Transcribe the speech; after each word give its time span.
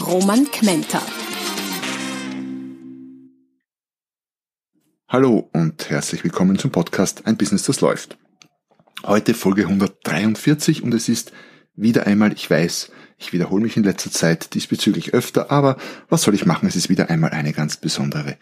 Roman 0.00 0.44
Kmenter. 0.50 1.00
Hallo 5.08 5.48
und 5.52 5.88
herzlich 5.88 6.22
willkommen 6.22 6.58
zum 6.58 6.70
Podcast 6.70 7.26
Ein 7.26 7.38
Business, 7.38 7.62
das 7.62 7.80
läuft. 7.80 8.18
Heute 9.04 9.32
Folge 9.32 9.62
143 9.62 10.82
und 10.82 10.92
es 10.92 11.08
ist 11.08 11.32
wieder 11.74 12.06
einmal, 12.06 12.34
ich 12.34 12.48
weiß, 12.50 12.92
ich 13.16 13.32
wiederhole 13.32 13.62
mich 13.62 13.76
in 13.78 13.84
letzter 13.84 14.10
Zeit 14.10 14.54
diesbezüglich 14.54 15.14
öfter, 15.14 15.50
aber 15.50 15.78
was 16.10 16.22
soll 16.22 16.34
ich 16.34 16.44
machen? 16.44 16.68
Es 16.68 16.76
ist 16.76 16.90
wieder 16.90 17.08
einmal 17.08 17.30
eine 17.30 17.54
ganz 17.54 17.78
besondere 17.78 18.36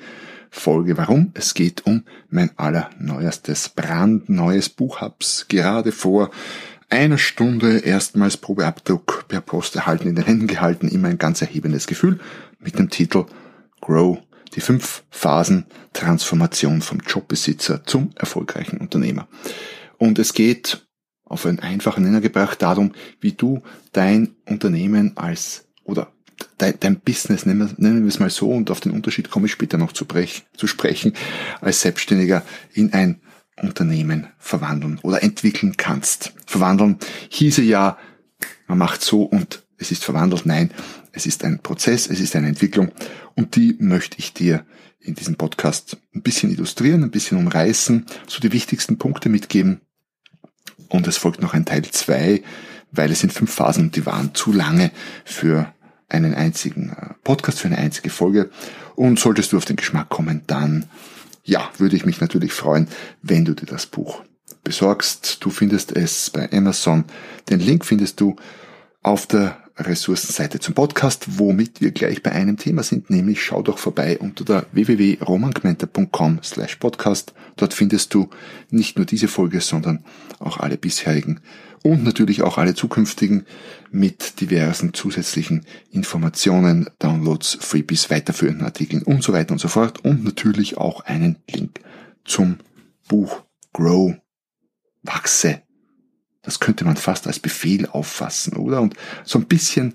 Folge. 0.51 0.97
Warum? 0.97 1.31
Es 1.35 1.55
geht 1.55 1.87
um 1.87 2.05
mein 2.31 2.51
allerneuestes, 2.57 3.69
brandneues 3.71 4.69
Buch. 4.69 5.01
Hab's 5.01 5.47
gerade 5.49 5.93
vor 5.93 6.31
einer 6.95 7.19
Stunde 7.19 7.79
erstmals 7.79 8.37
Probeabdruck 8.37 9.27
per 9.29 9.41
Post 9.41 9.77
erhalten, 9.77 10.09
in 10.09 10.15
den 10.15 10.25
Händen 10.25 10.47
gehalten, 10.47 10.89
immer 10.89 11.09
ein 11.09 11.19
ganz 11.19 11.43
erhebendes 11.43 11.87
Gefühl 11.87 12.21
mit 12.59 12.79
dem 12.79 12.91
Titel 12.91 13.27
Grow 13.81 14.19
die 14.55 14.61
fünf 14.61 15.03
Phasen 15.11 15.67
Transformation 15.93 16.81
vom 16.81 17.01
Jobbesitzer 17.01 17.85
zum 17.85 18.11
erfolgreichen 18.17 18.79
Unternehmer. 18.79 19.27
Und 19.99 20.19
es 20.19 20.33
geht 20.33 20.87
auf 21.25 21.47
einen 21.47 21.59
einfachen 21.59 22.05
Nenner 22.05 22.21
gebracht 22.21 22.63
darum, 22.63 22.93
wie 23.21 23.33
du 23.33 23.63
dein 23.93 24.37
Unternehmen 24.47 25.17
als 25.17 25.67
oder 25.83 26.13
dein, 26.59 26.75
dein 26.79 27.01
Business, 27.01 27.47
nennen 27.47 27.77
wir, 27.79 28.07
es 28.07 28.21
mal 28.21 28.31
so, 28.31 28.51
und 28.51 28.71
auf 28.71 28.81
den 28.81 28.93
Unterschied 28.93 29.31
komme 29.31 29.47
ich 29.47 29.53
später 29.53 29.79
noch 29.79 29.93
zu, 29.93 30.05
brech, 30.05 30.45
zu 30.57 30.67
sprechen, 30.67 31.15
als 31.61 31.81
Selbstständiger 31.81 32.43
in 32.73 32.93
ein 32.93 33.21
Unternehmen 33.63 34.29
verwandeln 34.39 34.99
oder 35.03 35.23
entwickeln 35.23 35.77
kannst. 35.77 36.33
Verwandeln 36.47 36.99
hieße 37.29 37.63
ja, 37.63 37.99
man 38.67 38.79
macht 38.79 39.03
so 39.03 39.23
und 39.23 39.63
es 39.77 39.91
ist 39.91 40.05
verwandelt. 40.05 40.47
Nein, 40.47 40.71
es 41.13 41.27
ist 41.27 41.45
ein 41.45 41.61
Prozess, 41.61 42.09
es 42.09 42.21
ist 42.21 42.35
eine 42.37 42.49
Entwicklung 42.49 42.93
und 43.35 43.57
die 43.57 43.77
möchte 43.79 44.19
ich 44.19 44.33
dir 44.33 44.65
in 45.01 45.15
diesem 45.15 45.37
Podcast 45.37 45.99
ein 46.15 46.23
bisschen 46.23 46.51
illustrieren, 46.51 47.03
ein 47.03 47.11
bisschen 47.11 47.39
umreißen, 47.39 48.07
so 48.27 48.41
die 48.41 48.53
wichtigsten 48.53 48.99
Punkte 48.99 49.29
mitgeben. 49.29 49.81
Und 50.89 51.07
es 51.07 51.17
folgt 51.17 51.43
noch 51.43 51.55
ein 51.55 51.67
Teil 51.67 51.83
zwei, 51.91 52.43
weil 52.91 53.11
es 53.11 53.21
sind 53.21 53.33
fünf 53.33 53.53
Phasen 53.53 53.85
und 53.85 53.97
die 53.97 54.07
waren 54.07 54.35
zu 54.35 54.53
lange 54.53 54.91
für 55.25 55.73
einen 56.09 56.35
einzigen 56.35 56.91
äh, 56.91 57.15
Podcast, 57.23 57.61
für 57.61 57.69
eine 57.69 57.79
einzige 57.79 58.11
Folge. 58.11 58.51
Und 58.95 59.19
solltest 59.19 59.53
du 59.53 59.57
auf 59.57 59.65
den 59.65 59.77
Geschmack 59.77 60.09
kommen, 60.09 60.43
dann 60.47 60.87
ja, 61.45 61.71
würde 61.79 61.97
ich 61.97 62.07
mich 62.07 62.21
natürlich 62.21 62.53
freuen, 62.53 62.89
wenn 63.23 63.45
du 63.45 63.55
dir 63.55 63.67
das 63.67 63.87
Buch 63.87 64.23
besorgst. 64.65 65.45
Du 65.45 65.51
findest 65.51 65.93
es 65.93 66.31
bei 66.31 66.51
Amazon. 66.53 67.05
Den 67.51 67.61
Link 67.61 67.85
findest 67.85 68.21
du 68.21 68.37
auf 69.03 69.27
der 69.27 69.59
Ressourcenseite 69.77 70.61
zum 70.61 70.75
Podcast, 70.75 71.39
womit 71.39 71.81
wir 71.81 71.91
gleich 71.91 72.23
bei 72.23 72.31
einem 72.31 72.57
Thema 72.57 72.85
sind, 72.85 73.11
nämlich 73.11 73.43
schau 73.43 73.61
doch 73.61 73.79
vorbei 73.79 74.19
unter 74.19 74.45
der 74.45 74.67
www.romangmenta.com 74.73 76.41
slash 76.45 76.77
podcast. 76.77 77.35
Dort 77.57 77.75
findest 77.75 78.15
du 78.15 78.31
nicht 78.71 78.97
nur 78.97 79.05
diese 79.05 79.27
Folge, 79.27 79.61
sondern 79.61 80.05
auch 80.39 80.59
alle 80.59 80.79
bisherigen 80.79 81.41
und 81.85 82.03
natürlich 82.03 82.43
auch 82.43 82.57
alle 82.57 82.75
zukünftigen 82.75 83.47
mit 83.91 84.41
diversen 84.41 84.95
zusätzlichen 84.95 85.67
Informationen, 85.93 86.89
Downloads, 86.99 87.59
Freebies, 87.61 88.11
weiterführenden 88.11 88.65
Artikeln 88.65 89.03
und 89.03 89.23
so 89.23 89.35
weiter 89.35 89.53
und 89.53 89.59
so 89.59 89.69
fort 89.69 90.03
und 90.03 90.25
natürlich 90.25 90.79
auch 90.79 91.03
einen 91.03 91.37
Link 91.49 91.81
zum 92.25 92.57
Buch 93.07 93.43
Grow, 93.75 94.15
wachse, 95.03 95.63
das 96.41 96.59
könnte 96.59 96.85
man 96.87 96.97
fast 96.97 97.27
als 97.27 97.39
Befehl 97.39 97.87
auffassen, 97.87 98.57
oder? 98.57 98.81
Und 98.81 98.95
so 99.25 99.39
ein 99.39 99.47
bisschen 99.47 99.95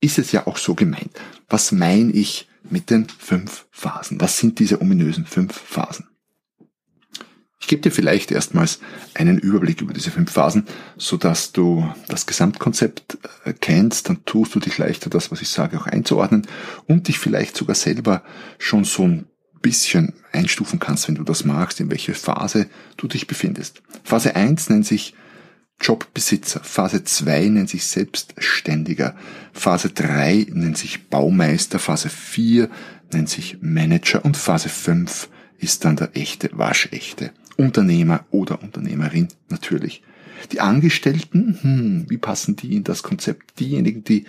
ist 0.00 0.18
es 0.18 0.32
ja 0.32 0.46
auch 0.46 0.58
so 0.58 0.74
gemeint. 0.74 1.10
Was 1.48 1.72
meine 1.72 2.12
ich 2.12 2.48
mit 2.68 2.90
den 2.90 3.08
fünf 3.08 3.66
Phasen? 3.70 4.20
Was 4.20 4.38
sind 4.38 4.58
diese 4.58 4.80
ominösen 4.82 5.24
fünf 5.24 5.54
Phasen? 5.54 6.08
Ich 7.62 7.68
gebe 7.68 7.80
dir 7.80 7.92
vielleicht 7.92 8.32
erstmals 8.32 8.80
einen 9.14 9.38
Überblick 9.38 9.80
über 9.80 9.94
diese 9.94 10.10
fünf 10.10 10.32
Phasen, 10.32 10.66
so 10.96 11.16
dass 11.16 11.52
du 11.52 11.88
das 12.08 12.26
Gesamtkonzept 12.26 13.18
äh, 13.44 13.52
kennst, 13.52 14.08
dann 14.08 14.24
tust 14.24 14.54
du 14.56 14.60
dich 14.60 14.76
leichter, 14.78 15.08
das, 15.08 15.30
was 15.30 15.40
ich 15.40 15.48
sage, 15.48 15.78
auch 15.78 15.86
einzuordnen 15.86 16.46
und 16.86 17.06
dich 17.06 17.20
vielleicht 17.20 17.56
sogar 17.56 17.76
selber 17.76 18.24
schon 18.58 18.82
so 18.82 19.04
ein 19.04 19.26
bisschen 19.62 20.12
einstufen 20.32 20.80
kannst, 20.80 21.06
wenn 21.06 21.14
du 21.14 21.22
das 21.22 21.44
magst, 21.44 21.78
in 21.78 21.88
welche 21.88 22.14
Phase 22.14 22.66
du 22.96 23.06
dich 23.06 23.28
befindest. 23.28 23.80
Phase 24.02 24.34
1 24.34 24.68
nennt 24.68 24.84
sich 24.84 25.14
Jobbesitzer. 25.80 26.60
Phase 26.64 27.04
2 27.04 27.48
nennt 27.48 27.70
sich 27.70 27.86
Selbstständiger. 27.86 29.14
Phase 29.52 29.90
3 29.90 30.48
nennt 30.50 30.78
sich 30.78 31.08
Baumeister. 31.08 31.78
Phase 31.78 32.08
4 32.08 32.68
nennt 33.12 33.30
sich 33.30 33.58
Manager. 33.60 34.24
Und 34.24 34.36
Phase 34.36 34.68
5 34.68 35.28
ist 35.58 35.84
dann 35.84 35.94
der 35.94 36.16
echte, 36.16 36.50
waschechte 36.52 37.32
Unternehmer 37.62 38.24
oder 38.30 38.62
Unternehmerin 38.62 39.28
natürlich. 39.48 40.02
Die 40.50 40.60
Angestellten, 40.60 41.58
hm, 41.60 42.06
wie 42.08 42.18
passen 42.18 42.56
die 42.56 42.74
in 42.76 42.84
das 42.84 43.02
Konzept? 43.02 43.60
Diejenigen, 43.60 44.04
die 44.04 44.24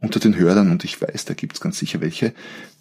unter 0.00 0.20
den 0.20 0.36
Hörern, 0.36 0.70
und 0.70 0.84
ich 0.84 1.00
weiß, 1.00 1.24
da 1.24 1.34
gibt's 1.34 1.60
ganz 1.60 1.78
sicher 1.78 2.00
welche, 2.00 2.32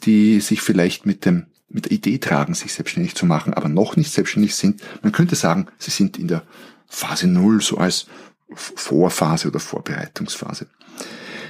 die 0.04 0.40
sich 0.40 0.62
vielleicht 0.62 1.06
mit 1.06 1.26
dem 1.26 1.48
mit 1.70 1.86
der 1.86 1.92
Idee 1.92 2.18
tragen, 2.18 2.54
sich 2.54 2.72
selbstständig 2.72 3.16
zu 3.16 3.26
machen, 3.26 3.54
aber 3.54 3.68
noch 3.68 3.98
nicht 3.98 4.12
selbstständig 4.12 4.56
sind. 4.56 4.82
Man 5.02 5.12
könnte 5.12 5.36
sagen, 5.36 5.68
sie 5.78 5.92
sind 5.92 6.18
in 6.18 6.30
der 6.30 6.44
Phase 6.88 7.28
Null, 7.28 7.62
so 7.62 7.78
als 7.78 8.08
Vorphase 8.54 9.50
oder 9.50 9.60
Vorbereitungsphase. 9.60 10.68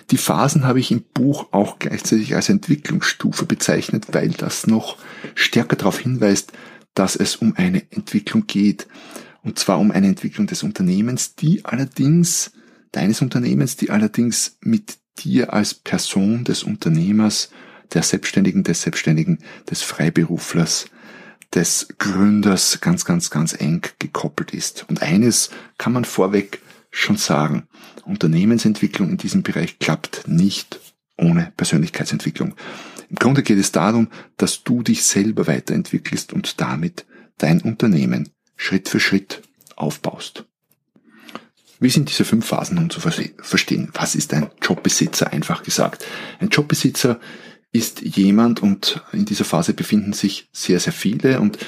Die 0.09 0.17
Phasen 0.17 0.65
habe 0.65 0.79
ich 0.79 0.91
im 0.91 1.03
Buch 1.13 1.47
auch 1.51 1.79
gleichzeitig 1.79 2.33
als 2.33 2.49
Entwicklungsstufe 2.49 3.45
bezeichnet, 3.45 4.05
weil 4.13 4.29
das 4.29 4.65
noch 4.65 4.97
stärker 5.35 5.75
darauf 5.75 5.99
hinweist, 5.99 6.53
dass 6.97 7.15
es 7.15 7.35
um 7.35 7.53
eine 7.55 7.83
Entwicklung 7.91 8.47
geht. 8.47 8.87
Und 9.43 9.59
zwar 9.59 9.79
um 9.79 9.91
eine 9.91 10.07
Entwicklung 10.07 10.47
des 10.47 10.63
Unternehmens, 10.63 11.35
die 11.35 11.63
allerdings, 11.63 12.51
deines 12.91 13.21
Unternehmens, 13.21 13.75
die 13.75 13.91
allerdings 13.91 14.57
mit 14.61 14.97
dir 15.19 15.53
als 15.53 15.73
Person 15.73 16.43
des 16.43 16.63
Unternehmers, 16.63 17.49
der 17.93 18.03
Selbstständigen, 18.03 18.63
des 18.63 18.81
Selbstständigen, 18.81 19.39
des 19.69 19.81
Freiberuflers 19.81 20.87
des 21.53 21.87
Gründers 21.97 22.81
ganz, 22.81 23.05
ganz, 23.05 23.29
ganz 23.29 23.53
eng 23.53 23.81
gekoppelt 23.99 24.53
ist. 24.53 24.85
Und 24.89 25.01
eines 25.01 25.49
kann 25.77 25.93
man 25.93 26.05
vorweg 26.05 26.61
schon 26.91 27.17
sagen. 27.17 27.67
Unternehmensentwicklung 28.05 29.09
in 29.09 29.17
diesem 29.17 29.43
Bereich 29.43 29.79
klappt 29.79 30.27
nicht 30.27 30.79
ohne 31.17 31.51
Persönlichkeitsentwicklung. 31.57 32.55
Im 33.09 33.15
Grunde 33.15 33.43
geht 33.43 33.57
es 33.57 33.71
darum, 33.71 34.09
dass 34.35 34.63
du 34.63 34.83
dich 34.83 35.03
selber 35.03 35.47
weiterentwickelst 35.47 36.33
und 36.33 36.59
damit 36.59 37.05
dein 37.37 37.61
Unternehmen 37.61 38.29
Schritt 38.55 38.89
für 38.89 38.99
Schritt 38.99 39.41
aufbaust. 39.75 40.45
Wie 41.79 41.89
sind 41.89 42.09
diese 42.09 42.25
fünf 42.25 42.47
Phasen 42.47 42.75
nun 42.75 42.89
zu 42.89 42.99
verstehen? 42.99 43.89
Was 43.93 44.15
ist 44.15 44.33
ein 44.33 44.49
Jobbesitzer 44.61 45.31
einfach 45.31 45.61
gesagt? 45.61 46.05
Ein 46.39 46.49
Jobbesitzer 46.49 47.19
ist 47.71 48.01
jemand, 48.01 48.63
und 48.63 49.03
in 49.13 49.25
dieser 49.25 49.45
Phase 49.45 49.73
befinden 49.73 50.13
sich 50.13 50.49
sehr, 50.51 50.79
sehr 50.79 50.93
viele 50.93 51.39
und 51.39 51.59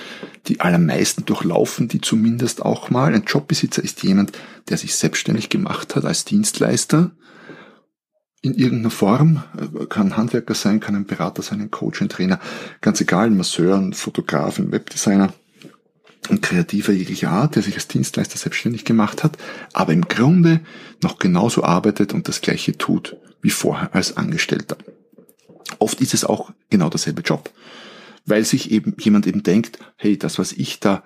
die 0.47 0.61
allermeisten 0.61 1.25
durchlaufen 1.25 1.87
die 1.87 2.01
zumindest 2.01 2.63
auch 2.63 2.89
mal. 2.89 3.13
Ein 3.13 3.25
Jobbesitzer 3.25 3.83
ist 3.83 4.01
jemand, 4.01 4.31
der 4.69 4.77
sich 4.77 4.95
selbstständig 4.95 5.49
gemacht 5.49 5.95
hat 5.95 6.05
als 6.05 6.25
Dienstleister 6.25 7.11
in 8.41 8.53
irgendeiner 8.53 8.91
Form, 8.91 9.43
kann 9.89 10.15
Handwerker 10.15 10.53
sein, 10.53 10.79
kann 10.79 10.95
ein 10.95 11.05
Berater 11.05 11.41
sein, 11.41 11.61
ein 11.61 11.71
Coach, 11.71 12.01
ein 12.01 12.09
Trainer, 12.09 12.39
ganz 12.81 13.01
egal, 13.01 13.27
ein 13.27 13.37
Masseur, 13.37 13.77
ein 13.77 13.93
Fotograf, 13.93 14.59
ein 14.59 14.71
Webdesigner, 14.71 15.33
ein 16.29 16.41
Kreativer 16.41 16.93
jeglicher 16.93 17.31
Art, 17.31 17.55
der 17.55 17.63
sich 17.63 17.75
als 17.75 17.87
Dienstleister 17.87 18.37
selbstständig 18.37 18.85
gemacht 18.85 19.23
hat, 19.23 19.37
aber 19.73 19.93
im 19.93 20.07
Grunde 20.07 20.61
noch 21.01 21.19
genauso 21.19 21.63
arbeitet 21.63 22.13
und 22.13 22.27
das 22.27 22.41
gleiche 22.41 22.77
tut 22.77 23.17
wie 23.41 23.49
vorher 23.49 23.93
als 23.93 24.17
Angestellter. 24.17 24.77
Oft 25.79 26.01
ist 26.01 26.13
es 26.13 26.25
auch 26.25 26.51
genau 26.69 26.89
derselbe 26.89 27.21
Job, 27.21 27.51
weil 28.25 28.43
sich 28.43 28.71
eben 28.71 28.95
jemand 28.99 29.27
eben 29.27 29.43
denkt, 29.43 29.79
hey, 29.97 30.17
das, 30.17 30.39
was 30.39 30.51
ich 30.51 30.79
da 30.79 31.03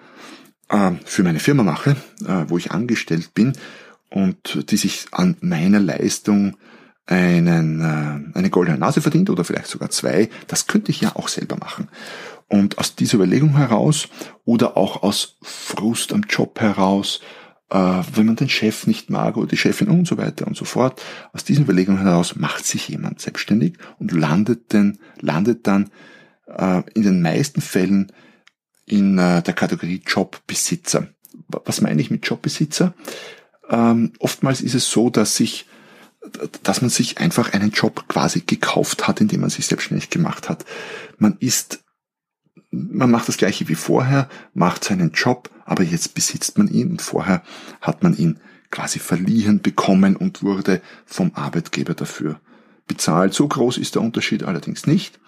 äh, 0.69 0.91
für 1.05 1.23
meine 1.23 1.39
Firma 1.39 1.63
mache, 1.63 1.95
äh, 2.25 2.45
wo 2.47 2.57
ich 2.57 2.71
angestellt 2.71 3.33
bin 3.33 3.53
und 4.09 4.71
die 4.71 4.77
sich 4.77 5.05
an 5.11 5.37
meiner 5.41 5.79
Leistung 5.79 6.57
einen, 7.05 7.81
äh, 7.81 8.37
eine 8.37 8.49
goldene 8.49 8.77
Nase 8.77 9.01
verdient 9.01 9.29
oder 9.29 9.43
vielleicht 9.43 9.67
sogar 9.67 9.89
zwei, 9.89 10.29
das 10.47 10.67
könnte 10.67 10.91
ich 10.91 11.01
ja 11.01 11.15
auch 11.15 11.27
selber 11.27 11.57
machen. 11.57 11.89
Und 12.47 12.77
aus 12.77 12.95
dieser 12.95 13.15
Überlegung 13.15 13.57
heraus 13.57 14.07
oder 14.45 14.77
auch 14.77 15.03
aus 15.03 15.37
Frust 15.41 16.13
am 16.13 16.21
Job 16.29 16.59
heraus, 16.59 17.21
äh, 17.69 17.77
wenn 18.13 18.25
man 18.25 18.35
den 18.35 18.49
Chef 18.49 18.87
nicht 18.87 19.09
mag 19.09 19.35
oder 19.37 19.47
die 19.47 19.57
Chefin 19.57 19.89
und 19.89 20.07
so 20.07 20.17
weiter 20.17 20.47
und 20.47 20.55
so 20.55 20.65
fort, 20.65 21.01
aus 21.33 21.43
diesen 21.43 21.63
Überlegungen 21.63 22.01
heraus 22.01 22.35
macht 22.35 22.65
sich 22.65 22.87
jemand 22.87 23.19
selbstständig 23.19 23.77
und 23.99 24.11
landet, 24.11 24.71
denn, 24.73 24.99
landet 25.19 25.67
dann 25.67 25.89
äh, 26.47 26.83
in 26.93 27.03
den 27.03 27.21
meisten 27.21 27.61
Fällen 27.61 28.11
in 28.85 29.17
äh, 29.17 29.41
der 29.41 29.53
Kategorie 29.53 30.01
Jobbesitzer. 30.05 31.07
Was 31.65 31.81
meine 31.81 32.01
ich 32.01 32.11
mit 32.11 32.27
Jobbesitzer? 32.27 32.93
Ähm, 33.69 34.13
oftmals 34.19 34.61
ist 34.61 34.75
es 34.75 34.89
so, 34.89 35.09
dass 35.09 35.35
sich 35.35 35.65
dass 36.63 36.81
man 36.81 36.89
sich 36.89 37.17
einfach 37.19 37.53
einen 37.53 37.71
Job 37.71 38.07
quasi 38.07 38.41
gekauft 38.41 39.07
hat, 39.07 39.21
indem 39.21 39.41
man 39.41 39.49
sich 39.49 39.67
selbstständig 39.67 40.09
gemacht 40.09 40.49
hat. 40.49 40.65
Man 41.17 41.37
ist, 41.39 41.83
man 42.71 43.11
macht 43.11 43.27
das 43.27 43.37
gleiche 43.37 43.67
wie 43.67 43.75
vorher, 43.75 44.29
macht 44.53 44.83
seinen 44.83 45.11
Job, 45.11 45.49
aber 45.65 45.83
jetzt 45.83 46.13
besitzt 46.13 46.57
man 46.57 46.67
ihn 46.67 46.91
und 46.91 47.01
vorher 47.01 47.43
hat 47.81 48.03
man 48.03 48.15
ihn 48.15 48.39
quasi 48.71 48.99
verliehen 48.99 49.61
bekommen 49.61 50.15
und 50.15 50.43
wurde 50.43 50.81
vom 51.05 51.31
Arbeitgeber 51.35 51.93
dafür 51.93 52.39
bezahlt. 52.87 53.33
So 53.33 53.47
groß 53.47 53.77
ist 53.77 53.95
der 53.95 54.01
Unterschied 54.01 54.43
allerdings 54.43 54.87
nicht. 54.87 55.19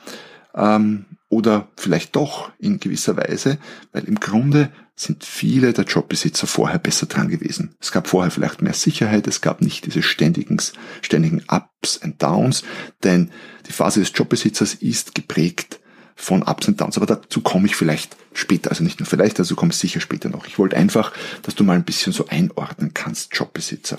Ähm, 0.56 1.06
oder 1.30 1.68
vielleicht 1.75 2.16
doch 2.16 2.52
in 2.60 2.80
gewisser 2.80 3.18
Weise, 3.18 3.57
weil 3.92 4.06
im 4.06 4.16
Grunde 4.16 4.72
sind 4.96 5.25
viele 5.25 5.74
der 5.74 5.84
Jobbesitzer 5.84 6.48
vorher 6.48 6.80
besser 6.80 7.07
dran 7.07 7.28
gewesen. 7.28 7.75
Es 7.81 7.92
gab 7.92 8.07
vorher 8.07 8.31
vielleicht 8.31 8.62
mehr 8.62 8.74
Sicherheit, 8.74 9.28
es 9.28 9.42
gab 9.42 9.62
nicht 9.62 9.86
diese 9.86 10.02
ständigen, 10.02 10.57
ständigen 11.02 11.44
Ups 11.50 12.02
and 12.02 12.22
Downs, 12.22 12.63
denn 13.04 13.31
die 13.68 13.74
Phase 13.74 14.00
des 14.00 14.13
Jobbesitzers 14.16 14.75
ist 14.75 15.16
geprägt 15.16 15.80
von 16.15 16.44
Ups 16.44 16.67
and 16.67 16.79
Downs. 16.79 16.97
Aber 16.97 17.06
dazu 17.06 17.41
komme 17.41 17.67
ich 17.67 17.75
vielleicht 17.75 18.15
später, 18.33 18.69
also 18.69 18.83
nicht 18.83 19.00
nur 19.00 19.07
vielleicht, 19.07 19.38
also 19.39 19.56
komme 19.56 19.71
ich 19.71 19.77
sicher 19.77 20.00
später 20.00 20.29
noch. 20.29 20.47
Ich 20.47 20.57
wollte 20.57 20.77
einfach, 20.77 21.12
dass 21.41 21.56
du 21.56 21.63
mal 21.63 21.75
ein 21.75 21.83
bisschen 21.83 22.13
so 22.13 22.27
einordnen 22.27 22.94
kannst, 22.94 23.35
Jobbesitzer. 23.35 23.97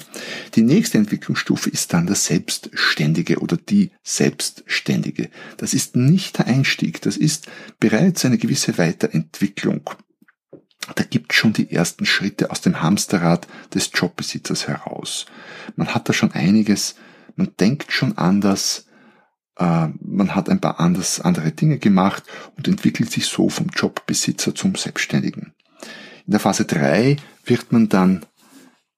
Die 0.54 0.62
nächste 0.62 0.98
Entwicklungsstufe 0.98 1.70
ist 1.70 1.92
dann 1.92 2.06
der 2.06 2.16
Selbstständige 2.16 3.38
oder 3.38 3.56
die 3.56 3.90
Selbstständige. 4.02 5.30
Das 5.58 5.74
ist 5.74 5.94
nicht 5.94 6.38
der 6.38 6.46
Einstieg, 6.46 7.02
das 7.02 7.16
ist 7.16 7.46
bereits 7.78 8.24
eine 8.24 8.38
gewisse 8.38 8.78
Weiterentwicklung. 8.78 9.90
Da 10.94 11.02
gibt 11.02 11.34
schon 11.34 11.52
die 11.52 11.70
ersten 11.70 12.06
Schritte 12.06 12.50
aus 12.50 12.60
dem 12.60 12.80
Hamsterrad 12.80 13.48
des 13.74 13.90
Jobbesitzers 13.92 14.68
heraus. 14.68 15.26
Man 15.74 15.88
hat 15.88 16.08
da 16.08 16.12
schon 16.12 16.32
einiges, 16.32 16.94
man 17.34 17.50
denkt 17.58 17.92
schon 17.92 18.16
anders, 18.16 18.85
man 19.58 20.34
hat 20.34 20.48
ein 20.50 20.60
paar 20.60 20.80
anders, 20.80 21.20
andere 21.20 21.52
Dinge 21.52 21.78
gemacht 21.78 22.22
und 22.56 22.68
entwickelt 22.68 23.10
sich 23.10 23.26
so 23.26 23.48
vom 23.48 23.68
Jobbesitzer 23.68 24.54
zum 24.54 24.74
Selbstständigen. 24.74 25.54
In 26.26 26.32
der 26.32 26.40
Phase 26.40 26.64
3 26.64 27.16
wird 27.44 27.72
man 27.72 27.88
dann 27.88 28.26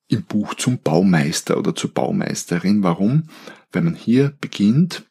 im 0.08 0.24
Buch 0.24 0.54
zum 0.54 0.78
Baumeister 0.78 1.58
oder 1.58 1.74
zur 1.74 1.92
Baumeisterin. 1.92 2.82
Warum? 2.82 3.28
Weil 3.70 3.82
man 3.82 3.94
hier 3.94 4.32
beginnt, 4.40 5.04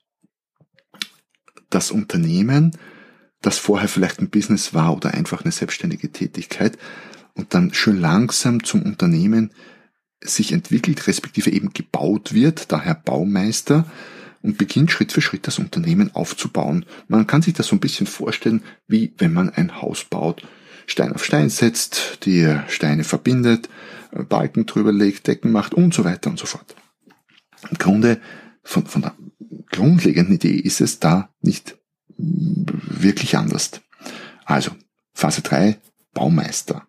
das 1.69 1.91
Unternehmen, 1.91 2.75
das 3.41 3.57
vorher 3.57 3.87
vielleicht 3.87 4.19
ein 4.19 4.29
Business 4.29 4.73
war 4.73 4.95
oder 4.95 5.13
einfach 5.13 5.43
eine 5.43 5.51
selbstständige 5.51 6.11
Tätigkeit 6.11 6.77
und 7.35 7.53
dann 7.53 7.73
schön 7.73 7.99
langsam 7.99 8.63
zum 8.63 8.81
Unternehmen 8.81 9.51
sich 10.21 10.51
entwickelt, 10.51 11.05
respektive 11.07 11.51
eben 11.51 11.71
gebaut 11.73 12.33
wird, 12.33 12.71
daher 12.71 12.95
Baumeister, 12.95 13.85
und 14.47 14.57
beginnt 14.57 14.91
Schritt 14.91 15.11
für 15.11 15.19
Schritt 15.19 15.45
das 15.45 15.59
Unternehmen 15.59 16.15
aufzubauen. 16.15 16.85
Man 17.09 17.27
kann 17.27 17.41
sich 17.41 17.53
das 17.53 17.67
so 17.67 17.75
ein 17.75 17.81
bisschen 17.81 18.07
vorstellen, 18.07 18.63
wie 18.87 19.13
wenn 19.17 19.33
man 19.33 19.49
ein 19.49 19.81
Haus 19.81 20.05
baut. 20.05 20.41
Stein 20.85 21.11
auf 21.11 21.25
Stein 21.25 21.49
setzt, 21.49 22.25
die 22.25 22.57
Steine 22.69 23.03
verbindet, 23.03 23.67
Balken 24.29 24.65
drüber 24.65 24.93
legt, 24.93 25.27
Decken 25.27 25.51
macht 25.51 25.73
und 25.73 25.93
so 25.93 26.05
weiter 26.05 26.29
und 26.29 26.39
so 26.39 26.45
fort. 26.45 26.75
Im 27.69 27.77
Grunde, 27.77 28.21
von, 28.63 28.85
von 28.85 29.01
der 29.01 29.15
grundlegenden 29.69 30.35
Idee 30.35 30.55
ist 30.55 30.79
es 30.79 30.99
da 30.99 31.29
nicht 31.41 31.77
wirklich 32.17 33.35
anders. 33.35 33.71
Also, 34.45 34.71
Phase 35.13 35.41
3, 35.41 35.77
Baumeister. 36.13 36.87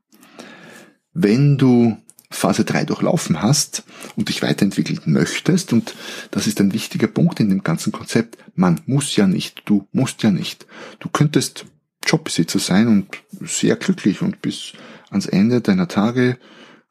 Wenn 1.12 1.58
du 1.58 1.96
Phase 2.30 2.64
3 2.64 2.84
durchlaufen 2.84 3.42
hast 3.42 3.84
und 4.16 4.28
dich 4.28 4.42
weiterentwickeln 4.42 5.00
möchtest, 5.06 5.72
und 5.72 5.94
das 6.30 6.46
ist 6.46 6.60
ein 6.60 6.72
wichtiger 6.72 7.06
Punkt 7.06 7.40
in 7.40 7.48
dem 7.48 7.62
ganzen 7.62 7.92
Konzept, 7.92 8.38
man 8.54 8.80
muss 8.86 9.16
ja 9.16 9.26
nicht, 9.26 9.62
du 9.64 9.88
musst 9.92 10.22
ja 10.22 10.30
nicht. 10.30 10.66
Du 11.00 11.08
könntest 11.08 11.66
Jobbesitzer 12.04 12.58
sein 12.58 12.86
und 12.88 13.08
sehr 13.48 13.76
glücklich 13.76 14.22
und 14.22 14.42
bis 14.42 14.72
ans 15.10 15.26
Ende 15.26 15.60
deiner 15.60 15.88
Tage 15.88 16.38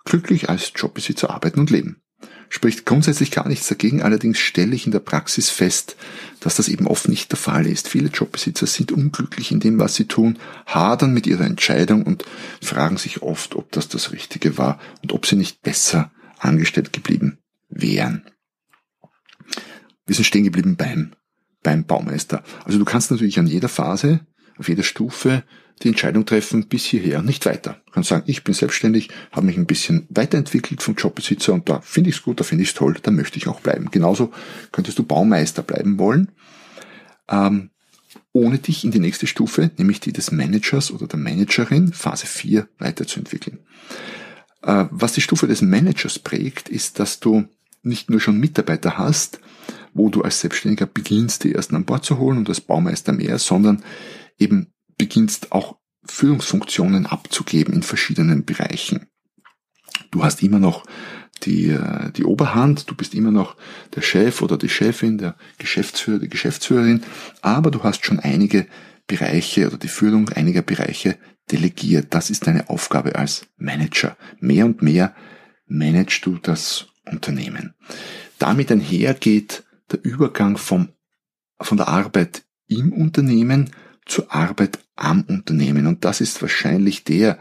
glücklich 0.06 0.50
als 0.50 0.72
Jobbesitzer 0.76 1.30
arbeiten 1.30 1.60
und 1.60 1.70
leben 1.70 2.02
spricht 2.50 2.86
grundsätzlich 2.86 3.32
gar 3.32 3.48
nichts 3.48 3.68
dagegen. 3.68 4.02
Allerdings 4.02 4.40
stelle 4.40 4.76
ich 4.76 4.86
in 4.86 4.92
der 4.92 5.00
Praxis 5.00 5.50
fest, 5.50 5.96
dass 6.40 6.56
das 6.56 6.70
eben 6.70 6.88
oft 6.88 7.08
nicht 7.08 7.32
der 7.32 7.38
Fall 7.38 7.68
ist. 7.68 7.88
Viele 7.88 8.10
Jobbesitzer 8.10 8.68
sind 8.68 8.92
unglücklich 8.92 9.52
in 9.52 9.60
dem, 9.60 9.80
was 9.80 9.96
sie 9.96 10.06
tun, 10.06 10.40
hadern 10.66 11.14
mit 11.14 11.28
ihrer 11.28 11.46
Entscheidung 11.46 12.04
und 12.04 12.24
fragen 12.62 12.98
sich 12.98 13.22
oft, 13.22 13.56
ob 13.56 13.72
das 13.72 13.88
das 13.88 14.12
Richtige 14.12 14.58
war 14.58 14.80
und 15.02 15.12
ob 15.12 15.26
sie 15.26 15.36
nicht 15.36 15.62
besser 15.62 16.12
angestellt 16.40 16.94
geblieben 16.94 17.40
wären. 17.70 18.26
Wir 20.06 20.16
sind 20.16 20.26
stehen 20.26 20.44
geblieben 20.44 20.78
beim, 20.78 21.14
beim 21.64 21.86
Baumeister. 21.86 22.44
Also 22.64 22.80
du 22.80 22.86
kannst 22.86 23.12
natürlich 23.12 23.40
an 23.40 23.48
jeder 23.48 23.70
Phase, 23.70 24.22
auf 24.58 24.70
jeder 24.70 24.84
Stufe 24.84 25.44
die 25.84 25.90
Entscheidung 25.90 26.26
treffen 26.26 26.68
bis 26.68 26.86
hierher, 26.86 27.22
nicht 27.22 27.46
weiter. 27.46 27.82
Du 27.86 27.92
kannst 27.92 28.10
sagen, 28.10 28.24
ich 28.26 28.44
bin 28.44 28.54
selbstständig, 28.54 29.10
habe 29.32 29.46
mich 29.46 29.58
ein 29.58 29.68
bisschen 29.68 30.08
weiterentwickelt 30.10 30.82
vom 30.82 30.96
Jobbesitzer 30.96 31.54
und 31.54 31.70
da 31.70 31.82
finde 31.82 32.10
ich 32.10 32.18
es 32.18 32.24
gut, 32.24 32.40
da 32.40 32.44
finde 32.44 32.64
ich 32.64 32.70
es 32.70 32.76
toll, 32.76 32.98
da 33.02 33.12
möchte 33.12 33.38
ich 33.38 33.48
auch 33.48 33.62
bleiben. 33.62 33.90
Genauso 33.92 34.32
könntest 34.72 34.98
du 34.98 35.04
Baumeister 35.04 35.62
bleiben 35.62 36.00
wollen, 36.00 36.32
ähm, 37.30 37.70
ohne 38.32 38.58
dich 38.58 38.84
in 38.84 38.92
die 38.92 39.00
nächste 39.00 39.28
Stufe, 39.28 39.72
nämlich 39.78 40.00
die 40.00 40.14
des 40.14 40.32
Managers 40.32 40.92
oder 40.92 41.08
der 41.08 41.20
Managerin, 41.20 41.94
Phase 41.94 42.26
4, 42.26 42.68
weiterzuentwickeln. 42.80 43.60
Äh, 44.64 44.86
was 44.90 45.14
die 45.14 45.22
Stufe 45.22 45.48
des 45.48 45.62
Managers 45.62 46.20
prägt, 46.20 46.70
ist, 46.70 47.00
dass 47.00 47.20
du 47.20 47.46
nicht 47.84 48.10
nur 48.10 48.20
schon 48.20 48.40
Mitarbeiter 48.40 48.98
hast, 48.98 49.40
wo 49.94 50.10
du 50.10 50.22
als 50.22 50.42
Selbstständiger 50.42 50.86
beginnst, 50.86 51.44
die 51.44 51.54
ersten 51.54 51.76
an 51.76 51.86
Bord 51.86 52.04
zu 52.04 52.18
holen 52.18 52.40
und 52.40 52.50
als 52.50 52.62
Baumeister 52.62 53.14
mehr, 53.14 53.40
sondern 53.40 53.84
eben 54.38 54.74
beginnst 54.98 55.52
auch 55.52 55.78
Führungsfunktionen 56.06 57.06
abzugeben 57.06 57.74
in 57.74 57.84
verschiedenen 57.84 58.46
Bereichen. 58.46 59.08
Du 60.12 60.24
hast 60.24 60.42
immer 60.42 60.60
noch 60.60 60.86
die, 61.44 61.70
äh, 61.70 62.12
die 62.12 62.24
Oberhand, 62.24 62.90
du 62.90 62.96
bist 62.96 63.14
immer 63.14 63.32
noch 63.32 63.56
der 63.96 64.02
Chef 64.02 64.42
oder 64.42 64.58
die 64.58 64.70
Chefin, 64.70 65.18
der 65.18 65.36
Geschäftsführer, 65.58 66.20
die 66.20 66.30
Geschäftsführerin, 66.30 67.04
aber 67.42 67.72
du 67.72 67.84
hast 67.84 68.06
schon 68.06 68.20
einige 68.20 68.68
Bereiche 69.08 69.68
oder 69.68 69.78
die 69.78 69.88
Führung 69.88 70.30
einiger 70.30 70.62
Bereiche 70.62 71.18
delegiert. 71.52 72.08
Das 72.14 72.30
ist 72.30 72.48
deine 72.48 72.70
Aufgabe 72.70 73.16
als 73.16 73.48
Manager. 73.58 74.18
Mehr 74.40 74.66
und 74.66 74.82
mehr 74.82 75.16
managst 75.68 76.26
du 76.26 76.38
das 76.38 76.88
Unternehmen. 77.06 77.74
Damit 78.40 78.72
einher 78.72 79.14
geht 79.14 79.64
der 79.92 80.04
Übergang 80.04 80.58
vom, 80.58 80.90
von 81.60 81.78
der 81.78 81.88
Arbeit 81.88 82.44
im 82.68 82.92
Unternehmen 82.92 83.72
zur 84.08 84.34
Arbeit 84.34 84.80
am 84.96 85.24
Unternehmen. 85.24 85.88
Und 85.88 86.06
das 86.06 86.22
ist 86.22 86.42
wahrscheinlich 86.42 87.04
der 87.04 87.38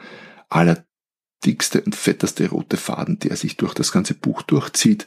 allerdickste 0.48 1.80
und 1.82 1.94
fetteste 1.94 2.48
rote 2.48 2.76
Faden, 2.76 3.18
der 3.18 3.36
sich 3.36 3.56
durch 3.56 3.74
das 3.74 3.92
ganze 3.92 4.14
Buch 4.14 4.42
durchzieht. 4.42 5.06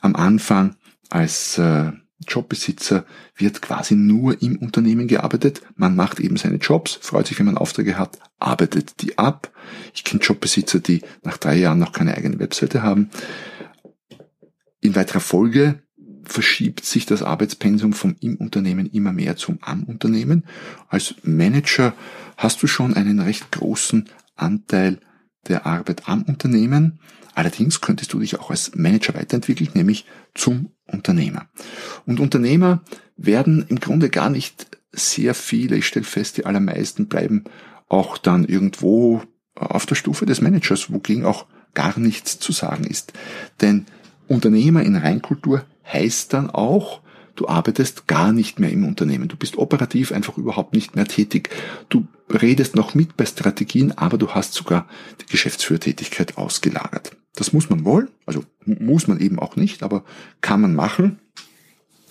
Am 0.00 0.16
Anfang 0.16 0.76
als 1.08 1.58
äh, 1.58 1.92
Jobbesitzer 2.26 3.06
wird 3.34 3.62
quasi 3.62 3.94
nur 3.94 4.40
im 4.42 4.56
Unternehmen 4.56 5.08
gearbeitet. 5.08 5.62
Man 5.76 5.96
macht 5.96 6.20
eben 6.20 6.36
seine 6.36 6.56
Jobs, 6.56 6.98
freut 7.00 7.26
sich, 7.26 7.38
wenn 7.38 7.46
man 7.46 7.56
Aufträge 7.56 7.98
hat, 7.98 8.18
arbeitet 8.38 9.00
die 9.00 9.18
ab. 9.18 9.50
Ich 9.94 10.04
kenne 10.04 10.22
Jobbesitzer, 10.22 10.80
die 10.80 11.02
nach 11.22 11.38
drei 11.38 11.56
Jahren 11.56 11.78
noch 11.78 11.92
keine 11.92 12.14
eigene 12.14 12.38
Webseite 12.38 12.82
haben. 12.82 13.10
In 14.80 14.94
weiterer 14.94 15.20
Folge 15.20 15.82
verschiebt 16.32 16.84
sich 16.84 17.06
das 17.06 17.22
Arbeitspensum 17.22 17.92
vom 17.92 18.16
im 18.20 18.36
Unternehmen 18.36 18.86
immer 18.86 19.12
mehr 19.12 19.36
zum 19.36 19.58
am 19.62 19.84
Unternehmen. 19.84 20.44
Als 20.88 21.14
Manager 21.22 21.94
hast 22.36 22.62
du 22.62 22.66
schon 22.66 22.94
einen 22.94 23.20
recht 23.20 23.50
großen 23.50 24.08
Anteil 24.36 24.98
der 25.48 25.66
Arbeit 25.66 26.08
am 26.08 26.22
Unternehmen. 26.22 27.00
Allerdings 27.34 27.80
könntest 27.80 28.12
du 28.12 28.20
dich 28.20 28.38
auch 28.38 28.50
als 28.50 28.74
Manager 28.74 29.14
weiterentwickeln, 29.14 29.70
nämlich 29.74 30.06
zum 30.34 30.70
Unternehmer. 30.86 31.48
Und 32.06 32.20
Unternehmer 32.20 32.82
werden 33.16 33.64
im 33.68 33.80
Grunde 33.80 34.08
gar 34.08 34.30
nicht 34.30 34.78
sehr 34.92 35.34
viele, 35.34 35.76
ich 35.76 35.86
stelle 35.86 36.04
fest, 36.04 36.36
die 36.36 36.46
allermeisten 36.46 37.06
bleiben 37.06 37.44
auch 37.88 38.18
dann 38.18 38.44
irgendwo 38.44 39.22
auf 39.54 39.86
der 39.86 39.94
Stufe 39.94 40.26
des 40.26 40.40
Managers, 40.40 40.92
wogegen 40.92 41.24
auch 41.24 41.46
gar 41.74 41.98
nichts 41.98 42.38
zu 42.38 42.52
sagen 42.52 42.84
ist. 42.84 43.12
Denn 43.60 43.86
Unternehmer 44.28 44.82
in 44.82 44.96
Reinkultur 44.96 45.64
heißt 45.92 46.32
dann 46.32 46.50
auch, 46.50 47.00
du 47.36 47.48
arbeitest 47.48 48.06
gar 48.06 48.32
nicht 48.32 48.58
mehr 48.58 48.70
im 48.70 48.84
Unternehmen. 48.84 49.28
Du 49.28 49.36
bist 49.36 49.56
operativ 49.56 50.12
einfach 50.12 50.36
überhaupt 50.36 50.74
nicht 50.74 50.96
mehr 50.96 51.06
tätig. 51.06 51.50
Du 51.88 52.06
redest 52.28 52.76
noch 52.76 52.94
mit 52.94 53.16
bei 53.16 53.26
Strategien, 53.26 53.96
aber 53.96 54.18
du 54.18 54.30
hast 54.30 54.54
sogar 54.54 54.86
die 55.20 55.26
Geschäftsführertätigkeit 55.26 56.36
ausgelagert. 56.36 57.16
Das 57.34 57.52
muss 57.52 57.70
man 57.70 57.84
wollen, 57.84 58.08
also 58.26 58.44
muss 58.64 59.06
man 59.06 59.20
eben 59.20 59.38
auch 59.38 59.56
nicht, 59.56 59.82
aber 59.82 60.04
kann 60.40 60.60
man 60.60 60.74
machen. 60.74 61.18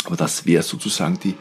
Aber 0.05 0.15
das 0.15 0.45
wäre 0.45 0.63
sozusagen 0.63 1.19
die, 1.19 1.35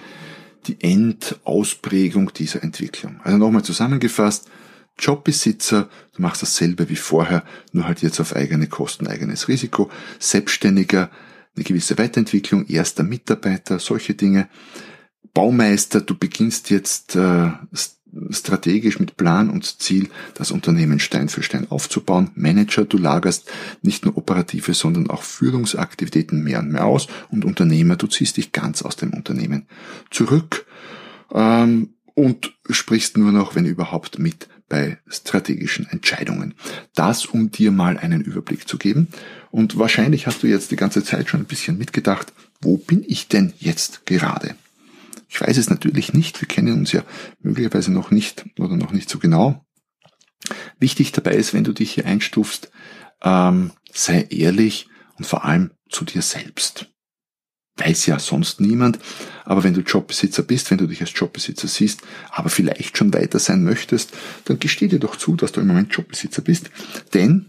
die 0.67 0.77
Endausprägung 0.81 2.33
dieser 2.33 2.63
Entwicklung. 2.63 3.21
Also 3.23 3.39
nochmal 3.39 3.63
zusammengefasst, 3.63 4.51
Jobbesitzer, 4.99 5.89
du 6.17 6.23
machst 6.23 6.43
dasselbe 6.43 6.89
wie 6.89 6.97
vorher, 6.97 7.45
nur 7.73 7.87
halt 7.87 8.03
jetzt 8.03 8.21
auf 8.21 8.35
eigene 8.35 8.67
Kosten, 8.67 9.07
eigenes 9.07 9.47
Risiko. 9.47 9.91
Selbstständiger, 10.19 11.11
eine 11.57 11.65
gewisse 11.65 11.99
Weiterentwicklung, 11.99 12.67
erster 12.67 13.03
Mitarbeiter, 13.03 13.79
solche 13.79 14.15
Dinge. 14.15 14.49
Baumeister, 15.35 16.01
du 16.01 16.17
beginnst 16.17 16.71
jetzt 16.71 17.17
äh, 17.17 17.51
strategisch 18.31 18.99
mit 18.99 19.17
Plan 19.17 19.51
und 19.51 19.81
Ziel 19.81 20.09
das 20.35 20.51
Unternehmen 20.51 20.99
Stein 20.99 21.29
für 21.29 21.43
Stein 21.43 21.71
aufzubauen. 21.71 22.31
Manager, 22.35 22.85
du 22.85 22.99
lagerst 22.99 23.51
nicht 23.83 24.05
nur 24.05 24.17
operative, 24.17 24.75
sondern 24.75 25.11
auch 25.11 25.23
Führungsaktivitäten 25.23 26.43
mehr 26.43 26.61
und 26.61 26.73
mehr 26.73 26.87
aus. 26.87 27.09
Und 27.31 27.45
Unternehmer, 27.45 27.97
du 27.97 28.07
ziehst 28.07 28.37
dich 28.37 28.53
ganz 28.53 28.83
aus 28.83 28.97
dem 28.97 29.13
Unternehmen 29.13 29.67
zurück 30.11 30.67
ähm, 31.33 31.95
und 32.15 32.55
sprichst 32.71 33.17
nur 33.19 33.33
noch, 33.33 33.55
wenn 33.55 33.67
überhaupt, 33.67 34.19
mit 34.19 34.49
bei 34.69 34.99
strategischen 35.09 35.87
Entscheidungen. 35.87 36.55
Das, 36.95 37.27
um 37.27 37.51
dir 37.51 37.71
mal 37.71 37.97
einen 37.97 38.21
Überblick 38.21 38.69
zu 38.69 38.77
geben. 38.77 39.09
Und 39.51 39.79
wahrscheinlich 39.79 40.27
hast 40.27 40.43
du 40.43 40.47
jetzt 40.47 40.71
die 40.71 40.77
ganze 40.77 41.03
Zeit 41.03 41.29
schon 41.29 41.41
ein 41.41 41.47
bisschen 41.47 41.79
mitgedacht, 41.79 42.33
wo 42.61 42.77
bin 42.77 43.05
ich 43.07 43.29
denn 43.29 43.53
jetzt 43.59 44.07
gerade? 44.07 44.55
Ich 45.29 45.41
weiß 45.41 45.57
es 45.57 45.71
natürlich 45.71 46.13
nicht. 46.13 46.41
Wir 46.41 46.49
kennen 46.49 46.75
uns 46.75 46.93
ja 46.93 47.03
möglicherweise 47.41 47.93
noch 47.93 48.11
nicht 48.11 48.47
oder 48.59 48.77
noch 48.77 48.93
nicht 48.93 49.11
so 49.11 49.19
genau. 49.19 49.65
Wichtig 50.79 51.13
dabei 51.13 51.35
ist, 51.35 51.53
wenn 51.53 51.65
du 51.65 51.73
dich 51.73 51.93
hier 51.93 52.07
einstufst, 52.07 52.71
ähm, 53.23 53.73
sei 53.93 54.27
ehrlich 54.31 54.89
und 55.17 55.27
vor 55.27 55.45
allem 55.45 55.73
zu 55.91 56.05
dir 56.05 56.23
selbst. 56.23 56.87
Weiß 57.77 58.07
ja 58.07 58.19
sonst 58.19 58.61
niemand, 58.61 58.99
aber 59.45 59.63
wenn 59.63 59.75
du 59.75 59.83
Jobbesitzer 59.83 60.43
bist, 60.43 60.71
wenn 60.71 60.79
du 60.79 60.87
dich 60.87 61.01
als 61.01 61.13
Jobbesitzer 61.15 61.69
siehst, 61.69 62.01
aber 62.31 62.49
vielleicht 62.49 62.97
schon 62.97 63.15
weiter 63.15 63.39
sein 63.39 63.63
möchtest, 63.63 64.13
dann 64.47 64.59
gesteh 64.59 64.89
dir 64.89 64.99
doch 64.99 65.17
zu, 65.17 65.37
dass 65.37 65.53
du 65.53 65.61
im 65.61 65.69
Moment 65.69 65.95
Jobbesitzer 65.95 66.43
bist. 66.43 66.71
Denn 67.15 67.47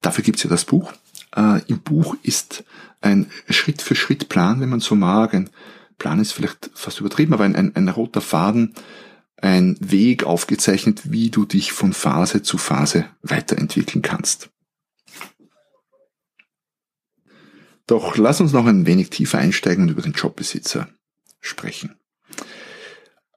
dafür 0.00 0.24
gibt's 0.24 0.42
ja 0.42 0.50
das 0.50 0.64
Buch. 0.64 0.92
Äh, 1.34 1.60
Im 1.66 1.80
Buch 1.80 2.16
ist 2.22 2.64
ein 3.00 3.30
Schritt-für-Schritt-Plan, 3.48 4.60
wenn 4.60 4.68
man 4.68 4.80
so 4.80 4.94
mag, 4.94 5.34
ein 5.34 5.50
Plan 5.98 6.20
ist 6.20 6.32
vielleicht 6.32 6.70
fast 6.74 7.00
übertrieben, 7.00 7.34
aber 7.34 7.44
ein, 7.44 7.54
ein, 7.54 7.76
ein 7.76 7.88
roter 7.88 8.20
Faden, 8.20 8.74
ein 9.36 9.76
Weg 9.80 10.24
aufgezeichnet, 10.24 11.10
wie 11.10 11.30
du 11.30 11.44
dich 11.44 11.72
von 11.72 11.92
Phase 11.92 12.42
zu 12.42 12.58
Phase 12.58 13.06
weiterentwickeln 13.22 14.02
kannst. 14.02 14.50
Doch 17.86 18.16
lass 18.16 18.40
uns 18.40 18.52
noch 18.52 18.66
ein 18.66 18.86
wenig 18.86 19.10
tiefer 19.10 19.38
einsteigen 19.38 19.84
und 19.84 19.90
über 19.90 20.02
den 20.02 20.12
Jobbesitzer 20.12 20.88
sprechen. 21.40 21.96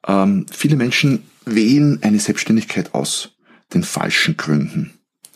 Ähm, 0.05 0.45
viele 0.51 0.75
Menschen 0.75 1.23
wählen 1.45 2.01
eine 2.03 2.19
Selbstständigkeit 2.19 2.93
aus 2.93 3.35
den 3.73 3.83
falschen 3.83 4.37
Gründen. 4.37 4.93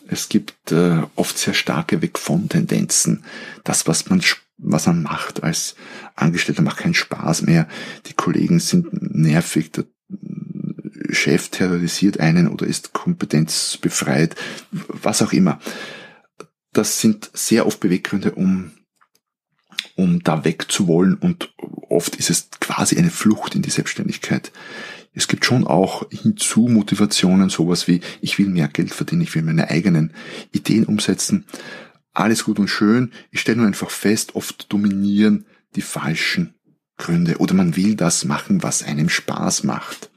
Es 0.08 0.28
gibt 0.28 0.72
äh, 0.72 1.02
oft 1.14 1.38
sehr 1.38 1.54
starke 1.54 2.02
Weg 2.02 2.18
von 2.18 2.48
Tendenzen. 2.48 3.24
Das, 3.62 3.86
was 3.86 4.08
man 4.08 4.22
was 4.58 4.86
man 4.86 5.02
macht 5.02 5.44
als 5.44 5.76
Angestellter, 6.16 6.62
macht 6.62 6.78
keinen 6.78 6.94
Spaß 6.94 7.42
mehr. 7.42 7.68
Die 8.06 8.14
Kollegen 8.14 8.58
sind 8.58 8.88
nervig, 9.14 9.70
der 9.70 9.84
Chef 11.10 11.48
terrorisiert 11.48 12.20
einen 12.20 12.48
oder 12.48 12.66
ist 12.66 12.92
kompetenzbefreit, 12.92 14.34
was 14.70 15.22
auch 15.22 15.32
immer. 15.32 15.60
Das 16.72 17.00
sind 17.00 17.30
sehr 17.32 17.66
oft 17.66 17.80
Beweggründe, 17.80 18.32
um, 18.32 18.72
um 19.94 20.22
da 20.22 20.44
wegzuwollen 20.44 21.14
und 21.14 21.54
oft 21.88 22.16
ist 22.16 22.30
es 22.30 22.50
quasi 22.60 22.98
eine 22.98 23.10
Flucht 23.10 23.54
in 23.54 23.62
die 23.62 23.70
Selbstständigkeit. 23.70 24.52
Es 25.18 25.28
gibt 25.28 25.44
schon 25.44 25.66
auch 25.66 26.08
hinzu 26.10 26.68
Motivationen, 26.68 27.50
sowas 27.50 27.88
wie, 27.88 28.00
ich 28.20 28.38
will 28.38 28.48
mehr 28.48 28.68
Geld 28.68 28.94
verdienen, 28.94 29.22
ich 29.22 29.34
will 29.34 29.42
meine 29.42 29.68
eigenen 29.68 30.14
Ideen 30.52 30.84
umsetzen 30.84 31.44
alles 32.18 32.44
gut 32.44 32.58
und 32.58 32.68
schön. 32.68 33.12
Ich 33.30 33.40
stelle 33.40 33.58
nur 33.58 33.66
einfach 33.66 33.90
fest, 33.90 34.34
oft 34.34 34.72
dominieren 34.72 35.46
die 35.76 35.82
falschen 35.82 36.54
Gründe 36.96 37.38
oder 37.38 37.54
man 37.54 37.76
will 37.76 37.94
das 37.94 38.24
machen, 38.24 38.62
was 38.62 38.82
einem 38.82 39.08
Spaß 39.08 39.62
macht. 39.64 40.10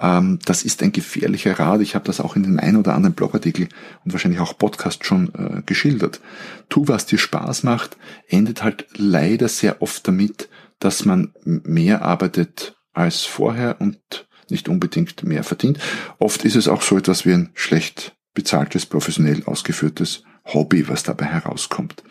Ähm, 0.00 0.38
das 0.44 0.62
ist 0.62 0.82
ein 0.82 0.92
gefährlicher 0.92 1.58
Rat. 1.58 1.80
Ich 1.82 1.94
habe 1.94 2.06
das 2.06 2.20
auch 2.20 2.36
in 2.36 2.42
dem 2.42 2.58
einen 2.58 2.78
oder 2.78 2.94
anderen 2.94 3.14
Blogartikel 3.14 3.68
und 4.04 4.12
wahrscheinlich 4.12 4.40
auch 4.40 4.56
Podcast 4.56 5.04
schon 5.04 5.34
äh, 5.34 5.62
geschildert. 5.66 6.20
Tu, 6.68 6.88
was 6.88 7.06
dir 7.06 7.18
Spaß 7.18 7.62
macht, 7.62 7.96
endet 8.28 8.62
halt 8.62 8.86
leider 8.96 9.48
sehr 9.48 9.82
oft 9.82 10.06
damit, 10.08 10.48
dass 10.78 11.04
man 11.04 11.32
mehr 11.44 12.02
arbeitet 12.02 12.75
als 12.96 13.24
vorher 13.24 13.80
und 13.80 14.26
nicht 14.48 14.68
unbedingt 14.68 15.22
mehr 15.24 15.44
verdient. 15.44 15.78
Oft 16.18 16.44
ist 16.44 16.56
es 16.56 16.68
auch 16.68 16.82
so 16.82 16.96
etwas 16.96 17.26
wie 17.26 17.32
ein 17.32 17.50
schlecht 17.54 18.16
bezahltes, 18.34 18.86
professionell 18.86 19.44
ausgeführtes 19.44 20.22
Hobby, 20.44 20.88
was 20.88 21.02
dabei 21.02 21.26
herauskommt. 21.26 22.02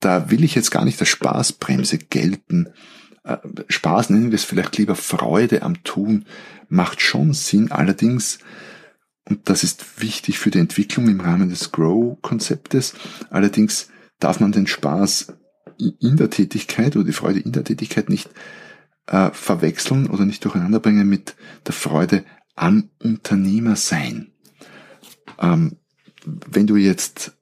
Da 0.00 0.30
will 0.30 0.44
ich 0.44 0.54
jetzt 0.54 0.70
gar 0.70 0.84
nicht 0.84 1.00
als 1.00 1.08
Spaßbremse 1.08 1.98
gelten. 1.98 2.68
Äh, 3.22 3.38
Spaß 3.68 4.10
nennen 4.10 4.30
wir 4.30 4.36
es 4.36 4.44
vielleicht 4.44 4.76
lieber 4.76 4.96
Freude 4.96 5.62
am 5.62 5.82
Tun, 5.84 6.26
macht 6.68 7.00
schon 7.00 7.32
Sinn. 7.32 7.72
Allerdings, 7.72 8.38
und 9.28 9.48
das 9.48 9.64
ist 9.64 10.02
wichtig 10.02 10.38
für 10.38 10.50
die 10.50 10.58
Entwicklung 10.58 11.08
im 11.08 11.20
Rahmen 11.20 11.48
des 11.48 11.72
Grow-Konzeptes, 11.72 12.94
allerdings 13.30 13.88
darf 14.20 14.40
man 14.40 14.52
den 14.52 14.66
Spaß 14.66 15.32
in 15.78 16.16
der 16.16 16.30
Tätigkeit 16.30 16.94
oder 16.94 17.06
die 17.06 17.12
Freude 17.12 17.40
in 17.40 17.52
der 17.52 17.64
Tätigkeit 17.64 18.08
nicht 18.08 18.28
äh, 19.06 19.30
verwechseln 19.32 20.08
oder 20.08 20.24
nicht 20.24 20.44
durcheinander 20.44 20.80
bringen 20.80 21.08
mit 21.08 21.36
der 21.66 21.74
Freude 21.74 22.24
am 22.54 22.90
Unternehmer 23.02 23.76
sein. 23.76 24.32
Ähm, 25.38 25.76
wenn 26.24 26.66
du 26.66 26.76
jetzt 26.76 27.32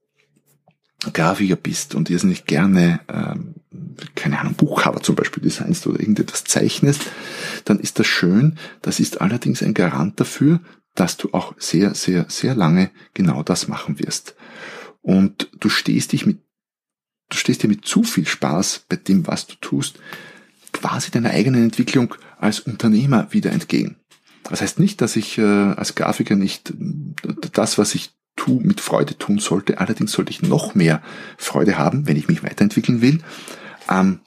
Grafiker 1.13 1.57
bist 1.57 1.95
und 1.95 2.11
irrsinnig 2.11 2.45
gerne, 2.47 3.01
ähm, 3.09 3.55
keine 4.15 4.39
Ahnung, 4.39 4.55
Buchcover 4.55 5.03
zum 5.03 5.17
Beispiel 5.17 5.43
designst 5.43 5.87
oder 5.87 5.99
irgendetwas 5.99 6.45
zeichnest, 6.45 7.03
dann 7.65 7.81
ist 7.81 7.99
das 7.99 8.07
schön. 8.07 8.57
Das 8.83 9.01
ist 9.01 9.21
allerdings 9.21 9.63
ein 9.63 9.75
Garant 9.75 10.21
dafür, 10.21 10.61
dass 10.95 11.17
du 11.17 11.31
auch 11.33 11.55
sehr, 11.59 11.95
sehr, 11.95 12.27
sehr 12.29 12.55
lange 12.55 12.91
genau 13.15 13.43
das 13.43 13.67
machen 13.67 13.99
wirst. 13.99 14.37
Und 15.01 15.51
du 15.59 15.69
stehst 15.69 16.13
dich 16.13 16.27
mit, 16.27 16.41
du 17.31 17.37
stehst 17.37 17.63
dir 17.63 17.69
mit 17.69 17.85
zu 17.85 18.05
viel 18.05 18.27
Spaß 18.27 18.87
bei 18.89 18.97
dem, 18.97 19.27
was 19.27 19.47
du 19.47 19.57
tust, 19.57 19.99
quasi 20.83 21.11
deiner 21.11 21.31
eigenen 21.31 21.63
Entwicklung 21.63 22.15
als 22.39 22.61
Unternehmer 22.61 23.29
wieder 23.31 23.53
entgegen. 23.53 23.97
Das 24.43 24.61
heißt 24.61 24.81
nicht, 24.81 25.01
dass 25.01 25.17
ich 25.17 25.39
äh, 25.39 25.43
als 25.43 25.95
Grafiker 25.95 26.35
nicht 26.35 26.75
das, 27.53 27.79
was 27.79 27.95
ich 27.95 28.11
tu, 28.35 28.61
mit 28.61 28.81
Freude 28.81 29.17
tun 29.17 29.39
sollte. 29.39 29.79
Allerdings 29.79 30.13
sollte 30.13 30.31
ich 30.33 30.43
noch 30.43 30.75
mehr 30.75 31.01
Freude 31.39 31.79
haben, 31.79 32.07
wenn 32.07 32.17
ich 32.17 32.29
mich 32.29 32.43
weiterentwickeln 32.43 33.01
will, 33.01 33.21
ähm, 33.89 34.21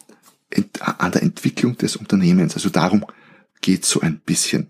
an 0.80 1.12
der 1.12 1.24
Entwicklung 1.24 1.78
des 1.78 1.98
Unternehmens. 1.98 2.54
Also 2.56 2.70
darum 2.70 3.06
geht 3.60 3.86
so 3.86 4.00
ein 4.00 4.20
bisschen. 4.20 4.68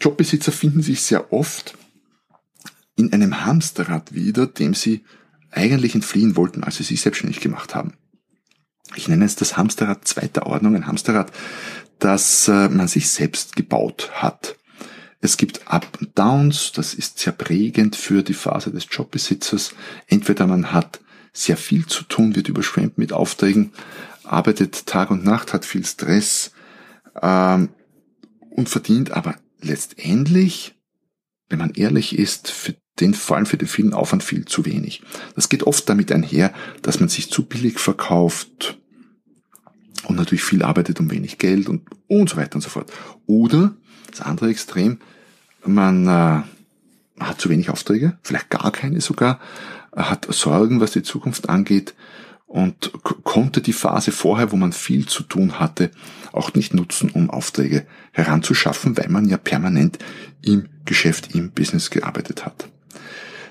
Jobbesitzer 0.00 0.50
finden 0.50 0.82
sich 0.82 1.02
sehr 1.02 1.32
oft 1.32 1.78
in 2.96 3.12
einem 3.12 3.44
Hamsterrad 3.44 4.12
wieder, 4.12 4.46
dem 4.46 4.74
sie 4.74 5.04
eigentlich 5.52 5.94
entfliehen 5.94 6.36
wollten, 6.36 6.64
als 6.64 6.76
sie 6.76 6.82
sich 6.82 7.00
selbstständig 7.00 7.40
gemacht 7.40 7.76
haben. 7.76 7.94
Ich 8.94 9.08
nenne 9.08 9.24
es 9.24 9.36
das 9.36 9.56
Hamsterrad 9.56 10.06
zweiter 10.06 10.46
Ordnung, 10.46 10.74
ein 10.74 10.86
Hamsterrad, 10.86 11.32
das 11.98 12.48
äh, 12.48 12.68
man 12.68 12.88
sich 12.88 13.10
selbst 13.10 13.56
gebaut 13.56 14.10
hat. 14.14 14.56
Es 15.20 15.38
gibt 15.38 15.68
Up 15.68 15.98
und 16.00 16.18
Downs, 16.18 16.72
das 16.72 16.92
ist 16.92 17.18
sehr 17.18 17.32
prägend 17.32 17.96
für 17.96 18.22
die 18.22 18.34
Phase 18.34 18.70
des 18.70 18.86
Jobbesitzers. 18.90 19.72
Entweder 20.06 20.46
man 20.46 20.72
hat 20.72 21.00
sehr 21.32 21.56
viel 21.56 21.86
zu 21.86 22.04
tun, 22.04 22.36
wird 22.36 22.48
überschwemmt 22.48 22.98
mit 22.98 23.12
Aufträgen, 23.12 23.72
arbeitet 24.22 24.86
Tag 24.86 25.10
und 25.10 25.24
Nacht, 25.24 25.54
hat 25.54 25.64
viel 25.64 25.84
Stress 25.86 26.52
ähm, 27.22 27.70
und 28.50 28.68
verdient 28.68 29.12
aber 29.12 29.36
letztendlich, 29.60 30.74
wenn 31.48 31.58
man 31.58 31.70
ehrlich 31.70 32.18
ist, 32.18 32.50
für 32.50 32.76
den 33.00 33.14
vor 33.14 33.36
allem 33.36 33.46
für 33.46 33.56
den 33.56 33.68
vielen 33.68 33.92
Aufwand 33.92 34.22
viel 34.22 34.44
zu 34.44 34.64
wenig. 34.64 35.02
Das 35.34 35.48
geht 35.48 35.64
oft 35.64 35.88
damit 35.88 36.12
einher, 36.12 36.52
dass 36.82 37.00
man 37.00 37.08
sich 37.08 37.30
zu 37.30 37.44
billig 37.44 37.78
verkauft 37.78 38.78
und 40.06 40.16
natürlich 40.16 40.44
viel 40.44 40.62
arbeitet 40.62 41.00
um 41.00 41.10
wenig 41.10 41.38
Geld 41.38 41.68
und, 41.68 41.82
und 42.08 42.28
so 42.28 42.36
weiter 42.36 42.56
und 42.56 42.60
so 42.60 42.68
fort. 42.68 42.92
Oder 43.26 43.74
das 44.10 44.20
andere 44.20 44.50
Extrem, 44.50 44.98
man 45.64 46.06
äh, 46.06 46.42
hat 47.20 47.40
zu 47.40 47.48
wenig 47.48 47.70
Aufträge, 47.70 48.18
vielleicht 48.22 48.50
gar 48.50 48.70
keine 48.70 49.00
sogar, 49.00 49.40
hat 49.94 50.26
Sorgen, 50.32 50.80
was 50.80 50.92
die 50.92 51.02
Zukunft 51.02 51.48
angeht 51.48 51.94
und 52.46 52.92
konnte 53.24 53.60
die 53.60 53.72
Phase 53.72 54.12
vorher, 54.12 54.52
wo 54.52 54.56
man 54.56 54.72
viel 54.72 55.06
zu 55.06 55.22
tun 55.22 55.58
hatte, 55.58 55.90
auch 56.32 56.54
nicht 56.54 56.74
nutzen, 56.74 57.10
um 57.10 57.30
Aufträge 57.30 57.86
heranzuschaffen, 58.12 58.96
weil 58.96 59.08
man 59.08 59.28
ja 59.28 59.36
permanent 59.36 59.98
im 60.42 60.68
Geschäft, 60.84 61.34
im 61.34 61.50
Business 61.50 61.90
gearbeitet 61.90 62.44
hat. 62.44 62.68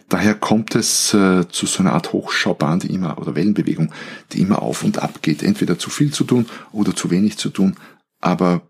Daher 0.10 0.36
kommt 0.36 0.76
es 0.76 1.14
äh, 1.14 1.48
zu 1.50 1.66
so 1.66 1.80
einer 1.80 1.94
Art 1.94 2.14
Hochschaubahn, 2.14 2.80
die 2.80 2.94
immer, 2.94 3.18
oder 3.18 3.36
Wellenbewegung, 3.36 3.92
die 4.32 4.42
immer 4.42 4.62
auf 4.62 4.84
und 4.84 5.00
ab 5.00 5.22
geht. 5.22 5.42
Entweder 5.42 5.80
zu 5.80 5.90
viel 5.90 6.12
zu 6.12 6.24
tun 6.24 6.46
oder 6.72 6.96
zu 6.96 7.10
wenig 7.10 7.38
zu 7.38 7.50
tun, 7.50 7.78
aber 8.20 8.70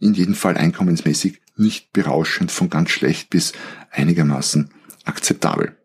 in 0.00 0.14
jedem 0.14 0.34
Fall 0.34 0.56
einkommensmäßig 0.56 1.40
nicht 1.56 1.92
berauschend 1.92 2.52
von 2.52 2.70
ganz 2.70 2.90
schlecht 2.90 3.30
bis 3.30 3.52
einigermaßen 3.90 4.70
akzeptabel. 5.04 5.76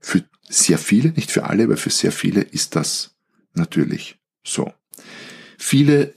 Für 0.00 0.24
sehr 0.48 0.78
viele, 0.78 1.10
nicht 1.10 1.30
für 1.30 1.44
alle, 1.44 1.64
aber 1.64 1.76
für 1.76 1.90
sehr 1.90 2.12
viele 2.12 2.40
ist 2.40 2.76
das 2.76 3.14
natürlich 3.54 4.18
so. 4.44 4.72
Viele 5.58 6.14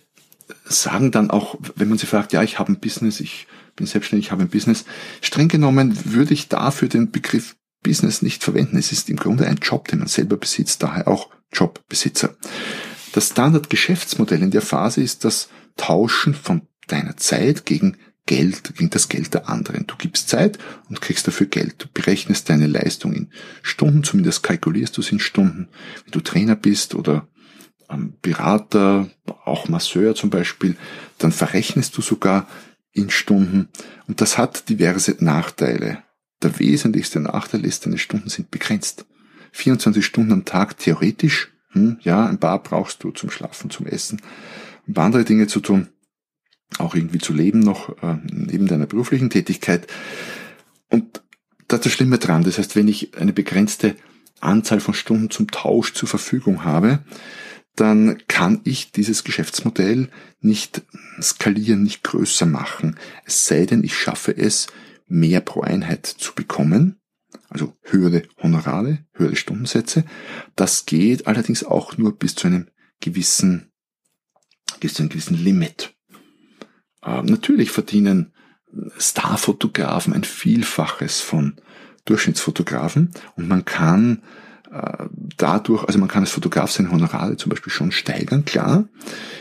sagen 0.65 1.11
dann 1.11 1.31
auch, 1.31 1.57
wenn 1.75 1.89
man 1.89 1.97
sie 1.97 2.07
fragt, 2.07 2.33
ja, 2.33 2.43
ich 2.43 2.59
habe 2.59 2.71
ein 2.71 2.79
Business, 2.79 3.19
ich 3.19 3.47
bin 3.75 3.85
selbstständig, 3.85 4.31
habe 4.31 4.43
ein 4.43 4.49
Business. 4.49 4.85
Streng 5.21 5.47
genommen 5.47 5.97
würde 6.05 6.33
ich 6.33 6.47
dafür 6.47 6.87
den 6.87 7.11
Begriff 7.11 7.55
Business 7.83 8.21
nicht 8.21 8.43
verwenden. 8.43 8.77
Es 8.77 8.91
ist 8.91 9.09
im 9.09 9.17
Grunde 9.17 9.45
ein 9.45 9.59
Job, 9.61 9.87
den 9.87 9.99
man 9.99 10.07
selber 10.07 10.37
besitzt, 10.37 10.81
daher 10.81 11.07
auch 11.07 11.29
Jobbesitzer. 11.53 12.35
Das 13.13 13.29
Standardgeschäftsmodell 13.29 14.41
in 14.41 14.51
der 14.51 14.61
Phase 14.61 15.01
ist 15.01 15.23
das 15.23 15.49
Tauschen 15.77 16.33
von 16.33 16.63
deiner 16.87 17.15
Zeit 17.17 17.65
gegen 17.65 17.97
Geld, 18.25 18.75
gegen 18.75 18.89
das 18.89 19.07
Geld 19.07 19.33
der 19.35 19.49
anderen. 19.49 19.85
Du 19.85 19.95
gibst 19.97 20.29
Zeit 20.29 20.57
und 20.89 20.99
kriegst 20.99 21.27
dafür 21.27 21.45
Geld. 21.45 21.75
Du 21.77 21.87
berechnest 21.93 22.49
deine 22.49 22.65
Leistung 22.65 23.13
in 23.13 23.29
Stunden, 23.61 24.03
zumindest 24.03 24.41
kalkulierst 24.41 24.97
du 24.97 25.01
es 25.01 25.11
in 25.11 25.19
Stunden. 25.19 25.69
Wenn 26.03 26.11
du 26.11 26.21
Trainer 26.21 26.55
bist 26.55 26.95
oder 26.95 27.27
ähm, 27.89 28.15
Berater, 28.23 29.09
auch 29.45 29.69
Masseur 29.69 30.15
zum 30.15 30.31
Beispiel, 30.31 30.75
dann 31.19 31.31
verrechnest 31.31 31.95
du 31.97 32.01
sogar 32.01 32.47
in 32.95 33.11
Stunden. 33.11 33.69
Und 34.07 34.21
das 34.21 34.37
hat 34.39 34.69
diverse 34.69 35.15
Nachteile. 35.19 35.99
Der 36.41 36.57
wesentlichste 36.59 37.19
Nachteil 37.19 37.65
ist, 37.65 37.85
deine 37.85 37.97
Stunden 37.97 38.29
sind 38.29 38.49
begrenzt. 38.49 39.05
24 39.51 40.03
Stunden 40.03 40.31
am 40.31 40.45
Tag 40.45 40.77
theoretisch, 40.77 41.51
hm, 41.71 41.97
ja, 42.01 42.25
ein 42.25 42.39
paar 42.39 42.61
brauchst 42.61 43.03
du 43.03 43.11
zum 43.11 43.29
Schlafen, 43.29 43.69
zum 43.69 43.85
Essen, 43.85 44.21
ein 44.87 44.93
paar 44.93 45.05
andere 45.05 45.23
Dinge 45.23 45.47
zu 45.47 45.59
tun, 45.59 45.89
auch 46.77 46.95
irgendwie 46.95 47.19
zu 47.19 47.33
leben 47.33 47.59
noch, 47.59 47.89
äh, 48.01 48.17
neben 48.31 48.67
deiner 48.67 48.85
beruflichen 48.85 49.29
Tätigkeit. 49.29 49.87
Und 50.89 51.21
da 51.67 51.77
ist 51.77 51.85
das 51.85 51.93
Schlimme 51.93 52.17
dran. 52.17 52.43
Das 52.43 52.57
heißt, 52.57 52.75
wenn 52.75 52.87
ich 52.87 53.17
eine 53.17 53.33
begrenzte 53.33 53.95
Anzahl 54.39 54.79
von 54.79 54.93
Stunden 54.93 55.29
zum 55.29 55.51
Tausch 55.51 55.93
zur 55.93 56.07
Verfügung 56.09 56.63
habe, 56.63 56.99
dann 57.75 58.21
kann 58.27 58.61
ich 58.63 58.91
dieses 58.91 59.23
Geschäftsmodell 59.23 60.09
nicht 60.39 60.81
skalieren, 61.21 61.83
nicht 61.83 62.03
größer 62.03 62.45
machen. 62.45 62.97
Es 63.25 63.45
sei 63.45 63.65
denn, 63.65 63.83
ich 63.83 63.97
schaffe 63.97 64.35
es, 64.35 64.67
mehr 65.07 65.41
pro 65.41 65.61
Einheit 65.61 66.05
zu 66.05 66.33
bekommen, 66.33 66.99
also 67.49 67.75
höhere 67.83 68.23
Honorare, 68.41 69.05
höhere 69.13 69.35
Stundensätze. 69.35 70.05
Das 70.55 70.85
geht 70.85 71.27
allerdings 71.27 71.63
auch 71.63 71.97
nur 71.97 72.17
bis 72.17 72.35
zu 72.35 72.47
einem 72.47 72.67
gewissen, 73.01 73.71
bis 74.79 74.95
zu 74.95 75.03
einem 75.03 75.09
gewissen 75.09 75.37
Limit. 75.37 75.95
Äh, 77.03 77.21
natürlich 77.23 77.71
verdienen 77.71 78.33
Starfotografen 78.97 80.13
ein 80.13 80.23
Vielfaches 80.23 81.21
von 81.21 81.55
Durchschnittsfotografen 82.05 83.11
und 83.35 83.47
man 83.47 83.65
kann 83.65 84.21
dadurch, 85.37 85.83
also 85.85 85.99
man 85.99 86.07
kann 86.07 86.23
als 86.23 86.31
Fotograf 86.31 86.71
seine 86.71 86.91
Honorare 86.91 87.37
zum 87.37 87.49
Beispiel 87.49 87.71
schon 87.71 87.91
steigern, 87.91 88.45
klar. 88.45 88.87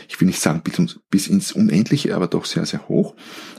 Ich 0.07 0.19
will 0.19 0.27
nicht 0.27 0.39
sagen 0.39 0.61
bis 1.09 1.27
ins 1.27 1.51
Unendliche, 1.51 2.15
aber 2.15 2.27
doch 2.27 2.45
sehr, 2.45 2.65
sehr 2.65 2.87
hoch. 2.87 3.15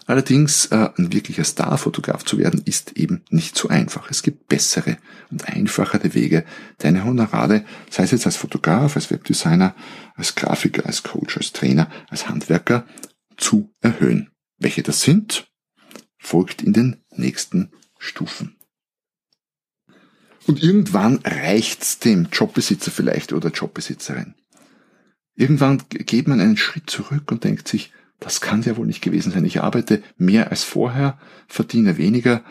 Allerdings 0.07 0.67
äh, 0.67 0.89
ein 0.97 1.13
wirklicher 1.13 1.45
Starfotograf 1.45 2.25
zu 2.25 2.39
werden, 2.39 2.63
ist 2.65 2.93
eben 2.93 3.25
nicht 3.31 3.57
so 3.57 3.69
einfach. 3.69 4.11
Es 4.11 4.23
gibt 4.23 4.47
bessere 4.47 4.99
und 5.31 5.49
einfachere 5.49 6.15
Wege, 6.15 6.45
deine 6.79 7.05
Honorare, 7.05 7.65
sei 7.91 8.05
es 8.05 8.13
jetzt 8.13 8.27
als 8.27 8.37
Fotograf, 8.37 8.95
als 8.95 9.11
Webdesigner, 9.11 9.75
als 10.15 10.35
Grafiker, 10.35 10.87
als 10.87 11.03
Coach, 11.03 11.37
als 11.37 11.53
Trainer, 11.53 11.91
als 12.09 12.29
Handwerker, 12.29 12.87
zu 13.37 13.73
erhöhen. 13.81 14.31
Welche 14.59 14.83
das 14.83 15.03
sind, 15.03 15.51
folgt 16.19 16.63
in 16.63 16.73
den 16.73 16.97
nächsten 17.11 17.73
Stufen. 17.99 18.56
Und 20.47 20.63
irgendwann 20.63 21.21
reicht's 21.25 21.99
dem 21.99 22.29
Jobbesitzer 22.33 22.91
vielleicht 22.91 23.33
oder 23.33 23.51
Jobbesitzerin. 23.51 24.35
Irgendwann 25.35 25.83
geht 25.89 26.29
man 26.29 26.41
einen 26.41 26.57
Schritt 26.57 26.89
zurück 26.89 27.31
und 27.31 27.45
denkt 27.45 27.69
sich, 27.69 27.93
das 28.21 28.41
kann 28.41 28.63
ja 28.63 28.77
wohl 28.77 28.87
nicht 28.87 29.03
gewesen 29.03 29.33
sein. 29.33 29.45
Ich 29.45 29.61
arbeite 29.61 30.03
mehr 30.17 30.51
als 30.51 30.65
vorher, 30.65 31.19
verdiene 31.49 31.99
weniger 31.99 32.43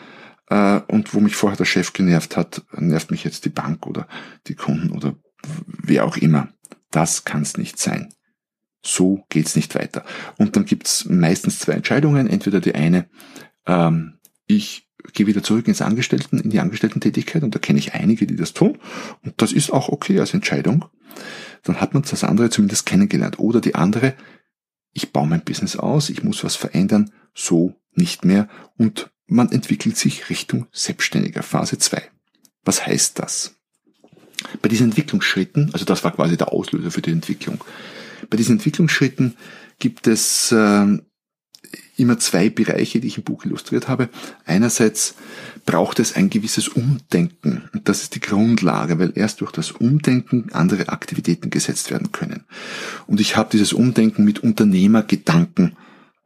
äh, 0.48 0.80
und 0.86 1.12
wo 1.14 1.20
mich 1.20 1.34
vorher 1.34 1.56
der 1.56 1.64
Chef 1.64 1.92
genervt 1.92 2.36
hat, 2.36 2.62
nervt 2.72 3.10
mich 3.10 3.24
jetzt 3.24 3.44
die 3.44 3.50
Bank 3.50 3.86
oder 3.86 4.06
die 4.46 4.54
Kunden 4.54 4.90
oder 4.90 5.16
wer 5.66 6.04
auch 6.04 6.16
immer. 6.16 6.48
Das 6.90 7.24
kann's 7.24 7.56
nicht 7.56 7.78
sein. 7.78 8.12
So 8.84 9.24
geht's 9.28 9.56
nicht 9.56 9.74
weiter. 9.74 10.04
Und 10.38 10.54
dann 10.54 10.64
gibt's 10.64 11.06
meistens 11.06 11.58
zwei 11.58 11.72
Entscheidungen. 11.72 12.28
Entweder 12.28 12.60
die 12.60 12.76
eine, 12.76 13.08
ähm, 13.66 14.18
ich 14.46 14.85
gehe 15.12 15.26
wieder 15.26 15.42
zurück 15.42 15.68
ins 15.68 15.82
Angestellten, 15.82 16.38
in 16.38 16.50
die 16.50 16.60
Angestellten-Tätigkeit 16.60 17.42
und 17.42 17.54
da 17.54 17.58
kenne 17.58 17.78
ich 17.78 17.94
einige, 17.94 18.26
die 18.26 18.36
das 18.36 18.52
tun 18.52 18.78
und 19.22 19.34
das 19.40 19.52
ist 19.52 19.72
auch 19.72 19.88
okay 19.88 20.18
als 20.20 20.34
Entscheidung. 20.34 20.86
Dann 21.62 21.80
hat 21.80 21.94
man 21.94 22.02
das 22.02 22.24
andere 22.24 22.50
zumindest 22.50 22.86
kennengelernt. 22.86 23.38
Oder 23.38 23.60
die 23.60 23.74
andere, 23.74 24.14
ich 24.92 25.12
baue 25.12 25.26
mein 25.26 25.44
Business 25.44 25.76
aus, 25.76 26.10
ich 26.10 26.22
muss 26.22 26.44
was 26.44 26.56
verändern, 26.56 27.10
so 27.34 27.74
nicht 27.94 28.24
mehr 28.24 28.48
und 28.76 29.10
man 29.26 29.50
entwickelt 29.50 29.96
sich 29.96 30.30
Richtung 30.30 30.66
Selbstständiger, 30.72 31.42
Phase 31.42 31.78
2. 31.78 32.02
Was 32.64 32.86
heißt 32.86 33.18
das? 33.18 33.56
Bei 34.62 34.68
diesen 34.68 34.88
Entwicklungsschritten, 34.88 35.70
also 35.72 35.84
das 35.84 36.04
war 36.04 36.12
quasi 36.12 36.36
der 36.36 36.52
Auslöser 36.52 36.90
für 36.90 37.02
die 37.02 37.10
Entwicklung, 37.10 37.64
bei 38.30 38.36
diesen 38.36 38.56
Entwicklungsschritten 38.56 39.36
gibt 39.78 40.06
es 40.06 40.52
äh, 40.52 40.98
immer 41.96 42.18
zwei 42.18 42.50
Bereiche, 42.50 43.00
die 43.00 43.08
ich 43.08 43.18
im 43.18 43.24
Buch 43.24 43.44
illustriert 43.44 43.88
habe. 43.88 44.08
Einerseits 44.44 45.14
braucht 45.64 45.98
es 45.98 46.14
ein 46.14 46.30
gewisses 46.30 46.68
Umdenken. 46.68 47.68
Und 47.72 47.88
das 47.88 48.02
ist 48.02 48.14
die 48.14 48.20
Grundlage, 48.20 48.98
weil 48.98 49.12
erst 49.14 49.40
durch 49.40 49.52
das 49.52 49.72
Umdenken 49.72 50.50
andere 50.52 50.88
Aktivitäten 50.88 51.50
gesetzt 51.50 51.90
werden 51.90 52.12
können. 52.12 52.44
Und 53.06 53.20
ich 53.20 53.36
habe 53.36 53.50
dieses 53.50 53.72
Umdenken 53.72 54.24
mit 54.24 54.40
Unternehmergedanken 54.40 55.76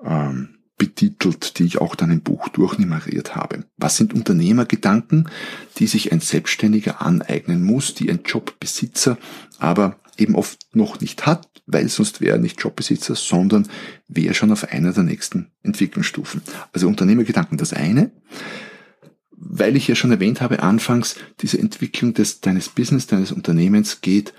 ähm, 0.04 0.50
betitelt, 0.76 1.58
die 1.58 1.64
ich 1.64 1.78
auch 1.78 1.94
dann 1.94 2.10
im 2.10 2.22
Buch 2.22 2.48
durchnummeriert 2.48 3.36
habe. 3.36 3.64
Was 3.76 3.96
sind 3.96 4.14
Unternehmergedanken, 4.14 5.28
die 5.76 5.86
sich 5.86 6.10
ein 6.10 6.20
Selbstständiger 6.20 7.02
aneignen 7.02 7.62
muss, 7.62 7.94
die 7.94 8.10
ein 8.10 8.20
Jobbesitzer 8.24 9.18
aber 9.58 9.96
eben 10.20 10.34
oft 10.34 10.74
noch 10.74 11.00
nicht 11.00 11.26
hat, 11.26 11.62
weil 11.66 11.88
sonst 11.88 12.20
wäre 12.20 12.36
er 12.36 12.40
nicht 12.40 12.60
Jobbesitzer, 12.60 13.14
sondern 13.14 13.68
wäre 14.08 14.34
schon 14.34 14.52
auf 14.52 14.72
einer 14.72 14.92
der 14.92 15.02
nächsten 15.02 15.50
Entwicklungsstufen. 15.62 16.42
Also 16.72 16.88
Unternehmergedanken 16.88 17.58
das 17.58 17.72
eine, 17.72 18.10
weil 19.30 19.76
ich 19.76 19.88
ja 19.88 19.94
schon 19.94 20.10
erwähnt 20.10 20.40
habe 20.40 20.62
anfangs, 20.62 21.16
diese 21.40 21.58
Entwicklung 21.58 22.14
des, 22.14 22.40
deines 22.40 22.68
Business, 22.68 23.06
deines 23.06 23.32
Unternehmens 23.32 24.00
geht 24.00 24.34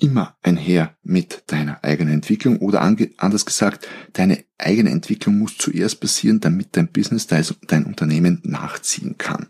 immer 0.00 0.36
einher 0.42 0.96
mit 1.02 1.42
deiner 1.48 1.82
eigenen 1.82 2.14
Entwicklung 2.14 2.58
oder 2.58 2.80
anders 2.82 3.44
gesagt, 3.44 3.88
deine 4.12 4.44
eigene 4.56 4.90
Entwicklung 4.90 5.38
muss 5.38 5.58
zuerst 5.58 6.00
passieren, 6.00 6.40
damit 6.40 6.76
dein 6.76 6.88
Business, 6.88 7.26
dein 7.26 7.84
Unternehmen 7.84 8.40
nachziehen 8.44 9.18
kann. 9.18 9.48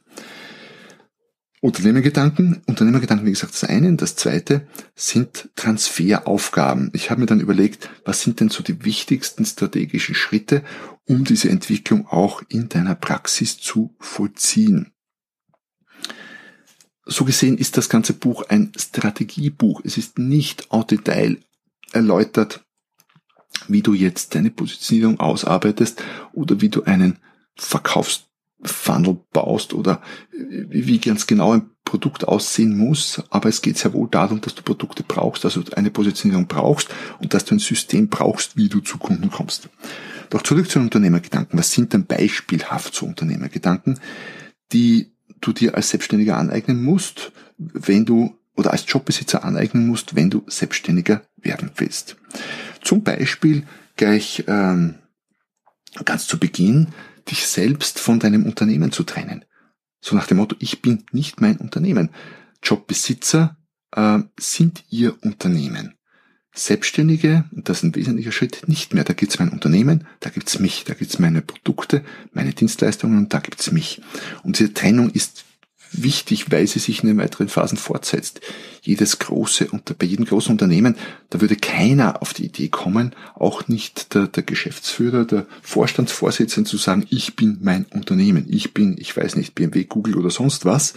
Unternehmergedanken. 1.61 2.63
Unternehmergedanken, 2.67 3.27
wie 3.27 3.33
gesagt, 3.33 3.53
das 3.53 3.65
eine. 3.65 3.95
Das 3.97 4.15
zweite 4.15 4.67
sind 4.95 5.49
Transferaufgaben. 5.57 6.91
Ich 6.93 7.11
habe 7.11 7.21
mir 7.21 7.27
dann 7.27 7.41
überlegt, 7.41 7.91
was 8.05 8.23
sind 8.23 8.41
denn 8.41 8.49
so 8.49 8.63
die 8.63 8.85
wichtigsten 8.85 9.45
strategischen 9.45 10.15
Schritte, 10.15 10.63
um 11.05 11.25
diese 11.25 11.49
Entwicklung 11.49 12.07
auch 12.07 12.43
in 12.49 12.69
deiner 12.69 12.95
Praxis 12.95 13.59
zu 13.59 13.95
vollziehen. 13.99 14.93
So 17.05 17.25
gesehen 17.25 17.59
ist 17.59 17.77
das 17.77 17.89
ganze 17.89 18.13
Buch 18.13 18.45
ein 18.49 18.73
Strategiebuch. 18.77 19.81
Es 19.83 19.97
ist 19.97 20.19
nicht 20.19 20.71
au 20.71 20.83
Detail 20.83 21.39
erläutert, 21.93 22.65
wie 23.67 23.83
du 23.83 23.95
jetzt 23.95 24.35
deine 24.35 24.51
Positionierung 24.51 25.19
ausarbeitest 25.19 26.03
oder 26.35 26.61
wie 26.61 26.69
du 26.69 26.85
einen 26.85 27.19
Verkaufs 27.57 28.28
Funnel 28.63 29.21
baust 29.33 29.73
oder 29.73 30.03
wie 30.33 30.99
ganz 30.99 31.27
genau 31.27 31.53
ein 31.53 31.71
Produkt 31.85 32.27
aussehen 32.27 32.77
muss, 32.77 33.23
aber 33.31 33.49
es 33.49 33.63
geht 33.63 33.79
sehr 33.79 33.95
wohl 33.95 34.09
darum, 34.11 34.41
dass 34.41 34.55
du 34.55 34.63
Produkte 34.63 35.03
brauchst, 35.03 35.45
also 35.45 35.63
eine 35.75 35.91
Positionierung 35.91 36.47
brauchst 36.47 36.89
und 37.21 37.33
dass 37.33 37.45
du 37.45 37.55
ein 37.55 37.61
System 37.61 38.09
brauchst, 38.09 38.57
wie 38.57 38.69
du 38.69 38.81
zu 38.81 38.99
Kunden 38.99 39.31
kommst. 39.31 39.69
Doch 40.29 40.43
zurück 40.43 40.69
zu 40.69 40.79
den 40.79 40.87
Unternehmergedanken. 40.87 41.59
Was 41.59 41.73
sind 41.73 41.93
denn 41.93 42.05
beispielhaft 42.05 42.95
so 42.95 43.07
Unternehmergedanken, 43.07 43.99
die 44.73 45.13
du 45.41 45.53
dir 45.53 45.77
als 45.77 45.91
Selbstständiger 45.91 46.37
aneignen 46.37 46.83
musst, 46.83 47.33
wenn 47.57 48.05
du 48.05 48.35
oder 48.59 48.73
als 48.73 48.85
Jobbesitzer 48.87 49.45
aneignen 49.45 49.87
musst, 49.87 50.17
wenn 50.17 50.31
du 50.31 50.43
selbstständiger 50.49 51.23
werden 51.37 51.71
willst. 51.77 52.17
Zum 52.83 53.05
Beispiel 53.05 53.63
gleich 53.97 54.45
ähm, 54.49 54.97
ganz 56.05 56.27
zu 56.27 56.39
Beginn 56.39 56.89
dich 57.31 57.47
selbst 57.47 57.99
von 57.99 58.19
deinem 58.19 58.45
Unternehmen 58.45 58.93
zu 58.93 59.05
trennen. 59.05 59.45
So 60.01 60.17
nach 60.17 60.27
dem 60.27 60.39
Motto, 60.39 60.57
ich 60.59 60.83
bin 60.83 61.05
nicht 61.13 61.41
mein 61.41 61.57
Unternehmen. 61.59 62.11
Jobbesitzer 62.63 63.57
äh, 63.93 64.21
sind 64.39 64.85
ihr 64.91 65.17
Unternehmen. 65.23 65.95
Selbstständige, 66.55 67.45
und 67.53 67.69
das 67.69 67.79
ist 67.79 67.85
ein 67.85 67.95
wesentlicher 67.95 68.33
Schritt, 68.33 68.67
nicht 68.67 68.95
mehr. 68.95 69.05
Da 69.05 69.13
gibt's 69.13 69.39
mein 69.39 69.51
Unternehmen, 69.51 70.07
da 70.21 70.31
gibt's 70.31 70.59
mich, 70.59 70.85
da 70.85 70.95
gibt's 70.95 71.19
meine 71.19 71.41
Produkte, 71.41 72.05
meine 72.33 72.53
Dienstleistungen 72.53 73.19
und 73.19 73.33
da 73.33 73.39
gibt's 73.39 73.71
mich. 73.71 74.03
Und 74.43 74.59
diese 74.59 74.75
Trennung 74.75 75.11
ist 75.11 75.45
wichtig, 75.93 76.51
weil 76.51 76.67
sie 76.67 76.79
sich 76.79 77.03
in 77.03 77.09
den 77.09 77.19
weiteren 77.19 77.49
Phasen 77.49 77.79
fortsetzt. 77.79 78.41
Jedes 78.83 79.19
große, 79.19 79.69
bei 79.99 80.07
jedem 80.07 80.25
großen 80.25 80.53
Unternehmen, 80.53 80.97
da 81.31 81.41
würde 81.41 81.57
keiner 81.57 82.23
auf 82.23 82.35
die 82.35 82.47
Idee 82.47 82.69
kommen, 82.69 83.15
auch 83.35 83.69
nicht 83.69 84.15
der, 84.15 84.27
der 84.27 84.43
Geschäftsführer, 84.43 85.25
der 85.25 85.47
Vorstandsvorsitzende 85.63 86.69
zu 86.69 86.77
sagen, 86.77 87.07
ich 87.11 87.37
bin 87.37 87.59
mein 87.61 87.85
Unternehmen, 87.87 88.47
ich 88.49 88.75
bin, 88.75 88.97
ich 88.99 89.17
weiß 89.17 89.37
nicht, 89.37 89.55
BMW, 89.55 89.85
Google 89.85 90.17
oder 90.17 90.31
sonst 90.31 90.65
was, 90.65 90.95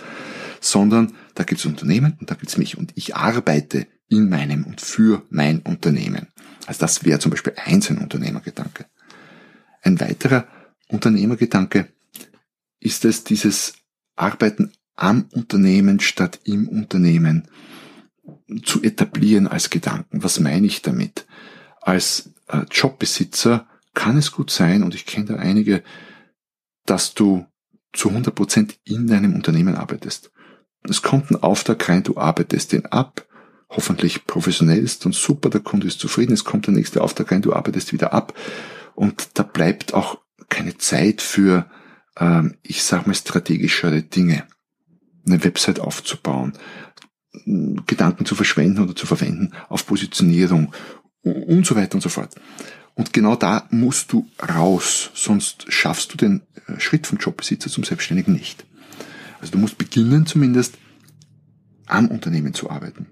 sondern 0.60 1.13
da 1.36 1.43
gibt's 1.43 1.65
Unternehmen 1.65 2.17
und 2.19 2.30
da 2.30 2.36
gibt's 2.36 2.58
mich 2.58 2.77
und 2.77 2.91
ich 2.95 3.15
arbeite 3.15 3.88
in 4.10 4.30
meinem 4.30 4.65
und 4.65 4.82
für 4.82 5.23
mein 5.30 5.60
Unternehmen. 5.60 6.27
Also 6.67 6.82
das 6.82 7.06
wäre 7.06 7.19
zum 7.19 7.32
Beispiel 7.32 7.54
eins 7.56 7.89
ein 7.89 7.97
Unternehmergedanke. 7.97 8.86
Ein 9.82 9.99
weiterer 9.99 10.47
Unternehmergedanke 10.89 11.88
ist 12.80 13.06
es, 13.06 13.23
dieses 13.23 13.73
Arbeiten 14.15 14.71
am 15.01 15.25
Unternehmen 15.31 15.99
statt 15.99 16.39
im 16.43 16.67
Unternehmen 16.67 17.47
zu 18.63 18.83
etablieren 18.83 19.47
als 19.47 19.71
Gedanken. 19.71 20.21
Was 20.21 20.39
meine 20.39 20.67
ich 20.67 20.83
damit? 20.83 21.25
Als 21.81 22.33
äh, 22.47 22.65
Jobbesitzer 22.69 23.67
kann 23.95 24.15
es 24.17 24.31
gut 24.31 24.51
sein, 24.51 24.83
und 24.83 24.93
ich 24.93 25.07
kenne 25.07 25.25
da 25.25 25.35
einige, 25.37 25.83
dass 26.85 27.15
du 27.15 27.47
zu 27.93 28.09
100 28.09 28.35
Prozent 28.35 28.79
in 28.83 29.07
deinem 29.07 29.33
Unternehmen 29.33 29.75
arbeitest. 29.75 30.31
Es 30.83 31.01
kommt 31.01 31.31
ein 31.31 31.41
Auftrag 31.41 31.89
rein, 31.89 32.03
du 32.03 32.17
arbeitest 32.17 32.71
den 32.71 32.85
ab, 32.85 33.25
hoffentlich 33.69 34.27
professionell 34.27 34.83
ist 34.83 35.05
und 35.07 35.15
super, 35.15 35.49
der 35.49 35.61
Kunde 35.61 35.87
ist 35.87 35.99
zufrieden, 35.99 36.33
es 36.33 36.45
kommt 36.45 36.67
der 36.67 36.75
nächste 36.75 37.01
Auftrag 37.01 37.31
rein, 37.31 37.41
du 37.41 37.53
arbeitest 37.53 37.91
wieder 37.91 38.13
ab 38.13 38.35
und 38.93 39.29
da 39.33 39.41
bleibt 39.43 39.95
auch 39.95 40.19
keine 40.47 40.77
Zeit 40.77 41.23
für, 41.23 41.65
ähm, 42.17 42.57
ich 42.61 42.83
sag 42.83 43.07
mal, 43.07 43.15
strategischere 43.15 44.03
Dinge 44.03 44.45
eine 45.25 45.43
Website 45.43 45.79
aufzubauen, 45.79 46.53
Gedanken 47.86 48.25
zu 48.25 48.36
verschwenden 48.36 48.84
oder 48.84 48.95
zu 48.95 49.05
verwenden 49.05 49.53
auf 49.69 49.86
Positionierung 49.86 50.73
und 51.23 51.65
so 51.65 51.75
weiter 51.75 51.95
und 51.95 52.01
so 52.01 52.10
fort. 52.10 52.36
Und 52.95 53.13
genau 53.13 53.36
da 53.36 53.67
musst 53.71 54.12
du 54.12 54.27
raus, 54.41 55.12
sonst 55.13 55.71
schaffst 55.71 56.13
du 56.13 56.17
den 56.17 56.41
äh, 56.67 56.79
Schritt 56.79 57.07
vom 57.07 57.17
Jobbesitzer 57.17 57.69
zum 57.69 57.84
Selbstständigen 57.84 58.34
nicht. 58.34 58.65
Also 59.39 59.53
du 59.53 59.60
musst 59.60 59.77
beginnen 59.77 60.25
zumindest 60.25 60.77
am 61.88 62.07
Unternehmen 62.07 62.53
zu 62.53 62.69
arbeiten. 62.69 63.07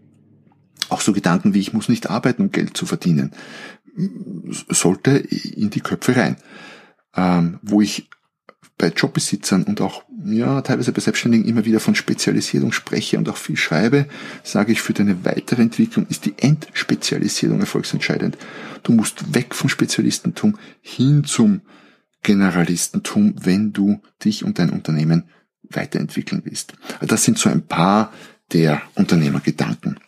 Auch 0.89 1.02
so 1.02 1.13
Gedanken 1.13 1.54
wie 1.54 1.60
ich 1.60 1.74
muss 1.74 1.89
nicht 1.89 2.10
arbeiten, 2.10 2.43
um 2.43 2.52
Geld 2.52 2.76
zu 2.76 2.86
verdienen, 2.86 3.32
sollte 4.69 5.12
in 5.12 5.69
die 5.69 5.82
Köpfe 5.82 6.15
rein. 6.15 6.38
Ähm, 7.15 7.60
wo 7.62 7.82
ich 7.82 8.10
bei 8.78 8.88
Jobbesitzern 8.88 9.63
und 9.63 9.82
auch 9.82 10.04
ja 10.23 10.62
teilweise 10.62 10.91
bei 10.91 11.01
Selbstständigen 11.01 11.47
immer 11.47 11.65
wieder 11.65 11.79
von 11.79 11.95
Spezialisierung 11.95 12.71
spreche 12.71 13.17
und 13.17 13.29
auch 13.29 13.38
viel 13.38 13.55
schreibe, 13.55 14.08
sage 14.43 14.71
ich, 14.71 14.82
für 14.82 14.93
deine 14.93 15.23
weitere 15.25 15.62
Entwicklung 15.62 16.08
ist 16.08 16.25
die 16.25 16.34
Endspezialisierung 16.38 17.60
erfolgsentscheidend. 17.60 18.38
Du 18.84 18.91
musst 18.91 19.34
weg 19.34 19.55
vom 19.55 19.69
Spezialistentum 19.69 20.58
hin 20.82 21.23
zum 21.23 21.62
Generalistentum, 22.23 23.36
wenn 23.41 23.71
du 23.71 24.01
dich 24.23 24.43
und 24.43 24.60
dein 24.60 24.71
Unternehmen 24.71 25.29
weiterentwickeln 25.63 26.41
willst. 26.43 26.73
Das 27.01 27.23
sind 27.23 27.38
so 27.38 27.49
ein 27.49 27.65
paar 27.65 28.12
der 28.51 28.82
Unternehmergedanken 28.95 29.99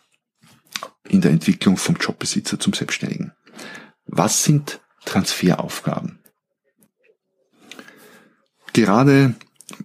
in 1.08 1.20
der 1.20 1.30
Entwicklung 1.30 1.76
vom 1.76 1.96
Jobbesitzer 1.96 2.58
zum 2.58 2.72
Selbstständigen. 2.72 3.32
Was 4.06 4.44
sind 4.44 4.80
Transferaufgaben? 5.04 6.18
Gerade 8.72 9.34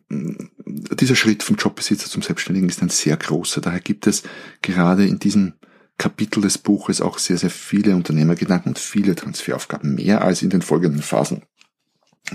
dieser 0.09 1.15
Schritt 1.15 1.43
vom 1.43 1.55
Jobbesitzer 1.55 2.09
zum 2.09 2.21
Selbstständigen 2.21 2.69
ist 2.69 2.81
ein 2.81 2.89
sehr 2.89 3.17
großer. 3.17 3.61
Daher 3.61 3.79
gibt 3.79 4.07
es 4.07 4.23
gerade 4.61 5.05
in 5.05 5.19
diesem 5.19 5.53
Kapitel 5.97 6.41
des 6.41 6.57
Buches 6.57 7.01
auch 7.01 7.17
sehr, 7.17 7.37
sehr 7.37 7.49
viele 7.49 7.95
Unternehmergedanken 7.95 8.69
und 8.69 8.79
viele 8.79 9.15
Transferaufgaben, 9.15 9.95
mehr 9.95 10.21
als 10.21 10.41
in 10.41 10.49
den 10.49 10.61
folgenden 10.61 11.01
Phasen. 11.01 11.43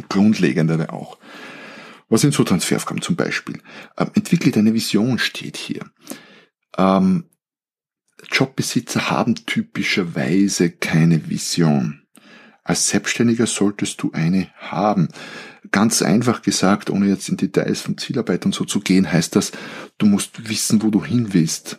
Grundlegendere 0.09 0.93
auch. 0.93 1.19
Was 2.09 2.23
sind 2.23 2.35
so 2.35 2.45
Transferaufgaben 2.45 3.03
zum 3.03 3.17
Beispiel? 3.17 3.61
Ähm, 3.97 4.11
entwickle 4.15 4.53
deine 4.53 4.75
Vision 4.75 5.19
steht 5.19 5.57
hier. 5.57 5.85
Ähm, 6.77 7.25
Jobbesitzer 8.31 9.11
haben 9.11 9.35
typischerweise 9.35 10.71
keine 10.71 11.29
Vision. 11.29 12.03
Als 12.65 12.89
Selbstständiger 12.89 13.47
solltest 13.47 14.03
du 14.03 14.13
eine 14.13 14.49
haben. 14.57 15.09
Ganz 15.73 16.03
einfach 16.03 16.43
gesagt, 16.43 16.91
ohne 16.91 17.09
jetzt 17.09 17.29
in 17.29 17.39
Details 17.39 17.81
von 17.81 17.99
Zielarbeit 17.99 18.45
und 18.45 18.55
so 18.55 18.65
zu 18.65 18.81
gehen, 18.81 19.11
heißt 19.11 19.35
das, 19.35 19.53
du 19.99 20.07
musst 20.07 20.49
wissen, 20.49 20.83
wo 20.83 20.91
du 20.91 21.05
hin 21.05 21.33
willst. 21.33 21.79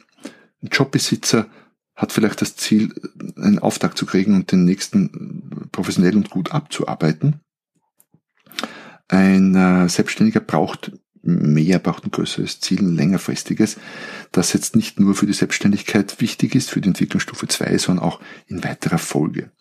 Ein 0.62 0.70
Jobbesitzer 0.72 1.48
hat 1.96 2.12
vielleicht 2.12 2.42
das 2.42 2.56
Ziel, 2.56 2.94
einen 3.38 3.60
Auftrag 3.60 3.98
zu 3.98 4.06
kriegen 4.06 4.36
und 4.36 4.52
den 4.52 4.66
nächsten 4.66 5.70
professionell 5.72 6.16
und 6.16 6.32
gut 6.32 6.52
abzuarbeiten. 6.52 7.40
Ein 9.08 9.54
äh, 9.56 9.88
Selbstständiger 9.88 10.40
braucht 10.40 10.92
mehr, 11.22 11.80
braucht 11.80 12.06
ein 12.06 12.12
größeres 12.12 12.60
Ziel, 12.60 12.82
ein 12.82 12.96
längerfristiges, 12.96 13.78
das 14.32 14.54
jetzt 14.54 14.76
nicht 14.76 15.00
nur 15.00 15.16
für 15.16 15.26
die 15.26 15.34
Selbstständigkeit 15.34 16.20
wichtig 16.20 16.56
ist, 16.56 16.70
für 16.70 16.82
die 16.82 16.90
Entwicklungsstufe 16.90 17.48
2, 17.48 17.78
sondern 17.78 18.06
auch 18.06 18.20
in 18.48 18.64
weiterer 18.64 18.98
Folge. 18.98 19.52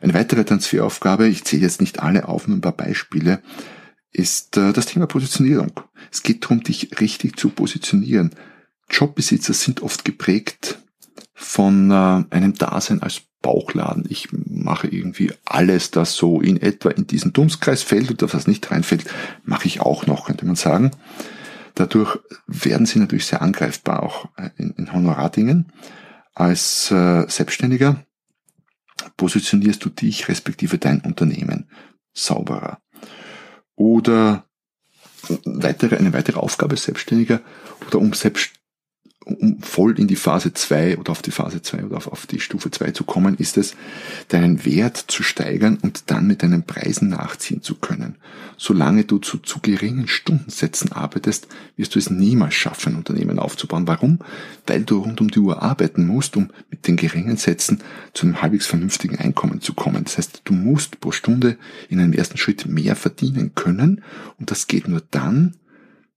Eine 0.00 0.14
weitere 0.14 0.44
Transferaufgabe, 0.44 1.26
ich 1.28 1.44
zähle 1.44 1.62
jetzt 1.62 1.80
nicht 1.80 2.00
alle 2.00 2.28
auf, 2.28 2.46
nur 2.46 2.56
ein 2.56 2.62
paar 2.62 2.76
Beispiele, 2.76 3.42
ist 4.12 4.56
äh, 4.56 4.72
das 4.72 4.86
Thema 4.86 5.06
Positionierung. 5.06 5.80
Es 6.10 6.22
geht 6.22 6.44
darum, 6.44 6.62
dich 6.62 7.00
richtig 7.00 7.36
zu 7.36 7.50
positionieren. 7.50 8.30
Jobbesitzer 8.90 9.52
sind 9.52 9.82
oft 9.82 10.04
geprägt 10.04 10.78
von 11.34 11.90
äh, 11.90 12.24
einem 12.30 12.54
Dasein 12.54 13.02
als 13.02 13.22
Bauchladen. 13.42 14.06
Ich 14.08 14.28
mache 14.32 14.88
irgendwie 14.88 15.32
alles, 15.44 15.90
das 15.90 16.14
so 16.14 16.40
in 16.40 16.60
etwa 16.60 16.90
in 16.90 17.06
diesen 17.06 17.32
Dunstkreis 17.32 17.82
fällt 17.82 18.10
und 18.10 18.22
das, 18.22 18.34
was 18.34 18.46
nicht 18.46 18.70
reinfällt, 18.70 19.04
mache 19.44 19.66
ich 19.66 19.80
auch 19.80 20.06
noch, 20.06 20.26
könnte 20.26 20.46
man 20.46 20.56
sagen. 20.56 20.92
Dadurch 21.74 22.18
werden 22.46 22.86
sie 22.86 22.98
natürlich 22.98 23.26
sehr 23.26 23.42
angreifbar, 23.42 24.02
auch 24.02 24.30
äh, 24.36 24.50
in, 24.56 24.70
in 24.72 24.92
Honorardingen. 24.92 25.72
Als 26.34 26.88
Selbstständiger 26.88 28.04
positionierst 29.16 29.84
du 29.84 29.88
dich 29.88 30.28
respektive 30.28 30.78
dein 30.78 31.00
Unternehmen 31.00 31.68
sauberer. 32.12 32.80
Oder 33.74 34.46
weitere, 35.44 35.96
eine 35.96 36.12
weitere 36.12 36.38
Aufgabe 36.38 36.76
Selbstständiger 36.76 37.40
oder 37.86 37.98
um 37.98 38.12
selbst 38.12 38.52
um 39.26 39.60
voll 39.60 39.98
in 39.98 40.06
die 40.06 40.14
Phase 40.14 40.52
2 40.52 40.98
oder 40.98 41.10
auf 41.10 41.20
die 41.20 41.32
Phase 41.32 41.60
2 41.60 41.84
oder 41.84 41.96
auf, 41.96 42.06
auf 42.06 42.26
die 42.26 42.38
Stufe 42.38 42.70
2 42.70 42.92
zu 42.92 43.02
kommen, 43.02 43.36
ist 43.36 43.58
es, 43.58 43.74
deinen 44.28 44.64
Wert 44.64 44.96
zu 44.96 45.24
steigern 45.24 45.78
und 45.82 46.12
dann 46.12 46.28
mit 46.28 46.44
deinen 46.44 46.62
Preisen 46.62 47.08
nachziehen 47.08 47.60
zu 47.60 47.74
können. 47.74 48.14
Solange 48.56 49.02
du 49.02 49.18
zu, 49.18 49.38
zu 49.38 49.58
geringen 49.60 50.06
Stundensätzen 50.06 50.92
arbeitest, 50.92 51.48
wirst 51.76 51.96
du 51.96 51.98
es 51.98 52.08
niemals 52.08 52.54
schaffen, 52.54 52.94
Unternehmen 52.94 53.40
aufzubauen. 53.40 53.88
Warum? 53.88 54.20
Weil 54.64 54.84
du 54.84 55.00
rund 55.00 55.20
um 55.20 55.28
die 55.28 55.40
Uhr 55.40 55.60
arbeiten 55.60 56.06
musst, 56.06 56.36
um 56.36 56.50
mit 56.70 56.86
den 56.86 56.94
geringen 56.94 57.36
Sätzen 57.36 57.80
zu 58.14 58.26
einem 58.26 58.40
halbwegs 58.42 58.66
vernünftigen 58.66 59.18
Einkommen 59.18 59.60
zu 59.60 59.74
kommen. 59.74 60.04
Das 60.04 60.18
heißt, 60.18 60.42
du 60.44 60.52
musst 60.52 61.00
pro 61.00 61.10
Stunde 61.10 61.58
in 61.88 61.98
einem 61.98 62.12
ersten 62.12 62.38
Schritt 62.38 62.66
mehr 62.66 62.94
verdienen 62.94 63.56
können 63.56 64.04
und 64.38 64.52
das 64.52 64.68
geht 64.68 64.86
nur 64.86 65.02
dann, 65.10 65.56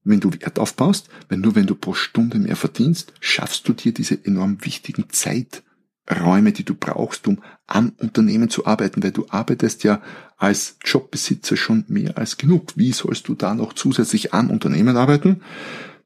wenn 0.04 0.20
du 0.20 0.32
Wert 0.32 0.60
aufbaust, 0.60 1.10
weil 1.28 1.40
nur 1.40 1.56
wenn 1.56 1.68
du 1.68 1.76
pro 1.76 1.94
Stunde 1.94 2.40
mehr 2.40 2.56
verdienst, 2.56 3.14
schaffst 3.20 3.68
du 3.68 3.74
dir 3.74 3.94
diese 3.94 4.24
enorm 4.24 4.64
wichtigen 4.64 5.06
Zeiträume, 5.10 6.52
die 6.52 6.64
du 6.64 6.76
brauchst, 6.76 7.28
um 7.28 7.42
am 7.68 7.94
Unternehmen 7.98 8.50
zu 8.50 8.66
arbeiten, 8.66 9.04
weil 9.04 9.12
du 9.12 9.26
arbeitest 9.30 9.84
ja 9.84 10.02
als 10.38 10.78
Jobbesitzer 10.84 11.58
schon 11.58 11.86
mehr 11.88 12.18
als 12.18 12.38
genug. 12.38 12.74
Wie 12.76 12.94
sollst 12.94 13.28
du 13.28 13.36
da 13.36 13.54
noch 13.54 13.74
zusätzlich 13.74 14.34
am 14.34 14.50
Unternehmen 14.50 14.98
arbeiten? 14.98 15.42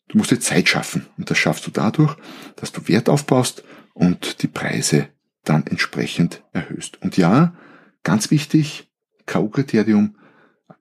Du 0.07 0.17
musst 0.17 0.31
dir 0.31 0.39
Zeit 0.39 0.67
schaffen 0.67 1.05
und 1.17 1.29
das 1.29 1.37
schaffst 1.37 1.65
du 1.65 1.71
dadurch, 1.71 2.15
dass 2.55 2.71
du 2.71 2.87
Wert 2.87 3.09
aufbaust 3.09 3.63
und 3.93 4.41
die 4.41 4.47
Preise 4.47 5.07
dann 5.43 5.65
entsprechend 5.67 6.43
erhöhst. 6.51 7.01
Und 7.01 7.17
ja, 7.17 7.53
ganz 8.03 8.31
wichtig, 8.31 8.89
K.O.-Kriterium, 9.25 10.15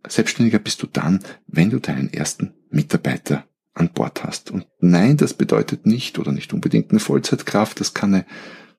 Selbstständiger 0.07 0.59
bist 0.59 0.83
du 0.83 0.87
dann, 0.87 1.21
wenn 1.47 1.71
du 1.71 1.79
deinen 1.79 2.13
ersten 2.13 2.55
Mitarbeiter 2.73 3.47
an 3.75 3.93
Bord 3.93 4.25
hast. 4.25 4.51
Und 4.51 4.67
nein, 4.81 5.17
das 5.17 5.35
bedeutet 5.35 5.87
nicht 5.87 6.19
oder 6.19 6.33
nicht 6.33 6.53
unbedingt 6.53 6.91
eine 6.91 7.01
Vollzeitkraft, 7.01 7.81
das 7.81 7.95
kann 7.95 8.15
eine 8.15 8.27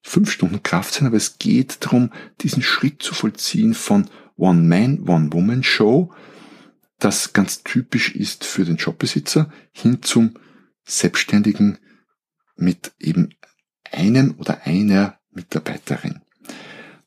fünf 0.01 0.31
Stunden 0.31 0.61
Kraft 0.61 0.93
sein, 0.93 1.07
aber 1.07 1.17
es 1.17 1.39
geht 1.39 1.85
darum, 1.85 2.11
diesen 2.41 2.61
Schritt 2.61 3.01
zu 3.01 3.13
vollziehen 3.13 3.73
von 3.73 4.09
One-Man, 4.35 5.07
One-Woman-Show, 5.07 6.13
das 6.99 7.33
ganz 7.33 7.63
typisch 7.63 8.13
ist 8.15 8.43
für 8.45 8.65
den 8.65 8.77
Jobbesitzer, 8.77 9.51
hin 9.71 10.01
zum 10.01 10.35
Selbstständigen 10.83 11.77
mit 12.55 12.91
eben 12.99 13.33
einem 13.91 14.35
oder 14.37 14.65
einer 14.65 15.19
Mitarbeiterin. 15.31 16.21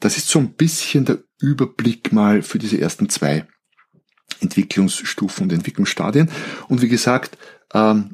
Das 0.01 0.17
ist 0.17 0.29
so 0.29 0.39
ein 0.39 0.55
bisschen 0.55 1.05
der 1.05 1.19
Überblick 1.41 2.13
mal 2.13 2.43
für 2.43 2.59
diese 2.59 2.81
ersten 2.81 3.09
zwei 3.09 3.47
Entwicklungsstufen 4.41 5.45
und 5.45 5.53
Entwicklungsstadien. 5.53 6.31
Und 6.69 6.83
wie 6.83 6.89
gesagt, 6.89 7.39
ähm, 7.75 8.11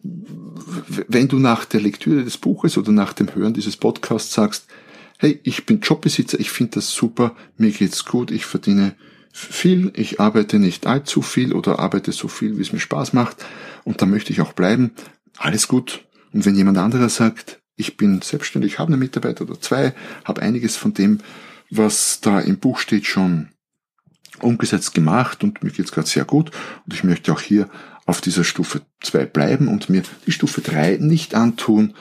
wenn 1.09 1.29
du 1.29 1.39
nach 1.39 1.65
der 1.65 1.81
Lektüre 1.81 2.25
des 2.25 2.39
Buches 2.39 2.79
oder 2.79 2.93
nach 2.93 3.13
dem 3.13 3.35
Hören 3.35 3.55
dieses 3.55 3.77
Podcasts 3.77 4.33
sagst, 4.33 4.67
hey, 5.19 5.41
ich 5.45 5.67
bin 5.67 5.81
Jobbesitzer, 5.81 6.41
ich 6.41 6.51
finde 6.51 6.73
das 6.77 6.91
super, 6.91 7.37
mir 7.57 7.71
geht's 7.71 8.05
gut, 8.05 8.31
ich 8.31 8.45
verdiene 8.45 8.95
viel, 9.33 9.93
ich 9.95 10.21
arbeite 10.21 10.59
nicht 10.59 10.87
allzu 10.87 11.23
viel 11.23 11.53
oder 11.53 11.79
arbeite 11.79 12.13
so 12.13 12.29
viel, 12.29 12.59
wie 12.59 12.63
es 12.63 12.73
mir 12.73 12.81
Spaß 12.81 13.13
macht 13.13 13.45
und 13.85 14.03
da 14.03 14.07
möchte 14.07 14.33
ich 14.33 14.41
auch 14.41 14.53
bleiben, 14.53 14.93
alles 15.39 15.69
gut. 15.69 16.05
Und 16.33 16.45
wenn 16.45 16.55
jemand 16.55 16.79
anderer 16.79 17.09
sagt, 17.09 17.61
ich 17.77 17.97
bin 17.97 18.21
selbstständig, 18.21 18.79
habe 18.79 18.93
einen 18.93 19.01
Mitarbeiter 19.01 19.45
oder 19.45 19.61
zwei, 19.61 19.95
habe 20.25 20.43
einiges 20.43 20.77
von 20.77 20.93
dem, 20.93 21.21
was 21.71 22.21
da 22.21 22.41
im 22.41 22.59
Buch 22.59 22.79
steht, 22.79 23.07
schon 23.07 23.49
umgesetzt 24.41 24.95
gemacht 24.95 25.45
und 25.45 25.63
mir 25.63 25.71
geht's 25.71 25.93
gerade 25.93 26.09
sehr 26.09 26.25
gut 26.25 26.51
und 26.85 26.95
ich 26.95 27.05
möchte 27.05 27.33
auch 27.33 27.41
hier 27.41 27.69
auf 28.07 28.21
dieser 28.21 28.45
Stufe 28.45 28.83
2 29.03 29.27
bleiben 29.27 29.69
und 29.69 29.89
mir 29.89 30.03
die 30.27 30.33
Stufe 30.33 30.61
3 30.61 30.99
nicht 31.01 31.35
antun. 31.35 31.95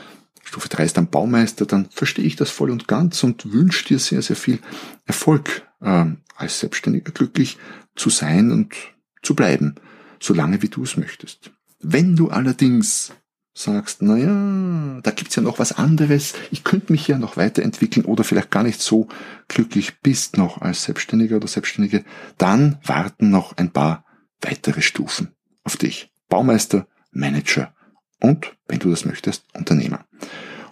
Stufe 0.44 0.70
3 0.70 0.86
ist 0.86 0.98
dann 0.98 1.10
Baumeister, 1.10 1.66
dann 1.66 1.90
verstehe 1.92 2.26
ich 2.26 2.36
das 2.36 2.50
voll 2.50 2.72
und 2.72 2.88
ganz 2.88 3.24
und 3.24 3.52
wünsche 3.54 3.86
dir 3.86 4.00
sehr, 4.00 4.22
sehr 4.22 4.36
viel 4.36 4.60
Erfolg 5.06 5.68
äh, 5.82 6.06
als 6.36 6.60
Selbstständiger 6.60 7.12
glücklich 7.12 7.58
zu 7.96 8.10
sein 8.10 8.52
und 8.52 8.74
zu 9.22 9.36
bleiben, 9.36 9.76
solange 10.20 10.62
wie 10.62 10.70
du 10.70 10.84
es 10.84 10.98
möchtest. 10.98 11.52
Wenn 11.80 12.16
du 12.16 12.30
allerdings 12.30 13.14
sagst, 13.54 14.02
na 14.02 14.18
ja, 14.18 15.02
da 15.02 15.12
gibt's 15.12 15.36
ja 15.36 15.42
noch 15.42 15.60
was 15.60 15.74
anderes, 15.74 16.34
ich 16.52 16.64
könnte 16.64 16.92
mich 16.92 17.08
ja 17.08 17.18
noch 17.18 17.38
weiterentwickeln 17.38 18.06
oder 18.06 18.24
vielleicht 18.24 18.52
gar 18.52 18.64
nicht 18.64 18.82
so 18.82 19.08
glücklich 19.48 20.00
bist 20.02 20.38
noch 20.38 20.62
als 20.62 20.84
Selbstständiger 20.84 21.36
oder 21.36 21.48
Selbstständige, 21.48 22.06
dann 22.38 22.78
warten 22.84 23.30
noch 23.30 23.58
ein 23.58 23.72
paar 23.72 24.06
weitere 24.42 24.82
Stufen 24.82 25.34
auf 25.64 25.78
dich. 25.78 26.12
Baumeister, 26.30 26.88
Manager 27.12 27.74
und, 28.22 28.56
wenn 28.68 28.80
du 28.80 28.90
das 28.90 29.06
möchtest, 29.06 29.44
Unternehmer. 29.54 30.06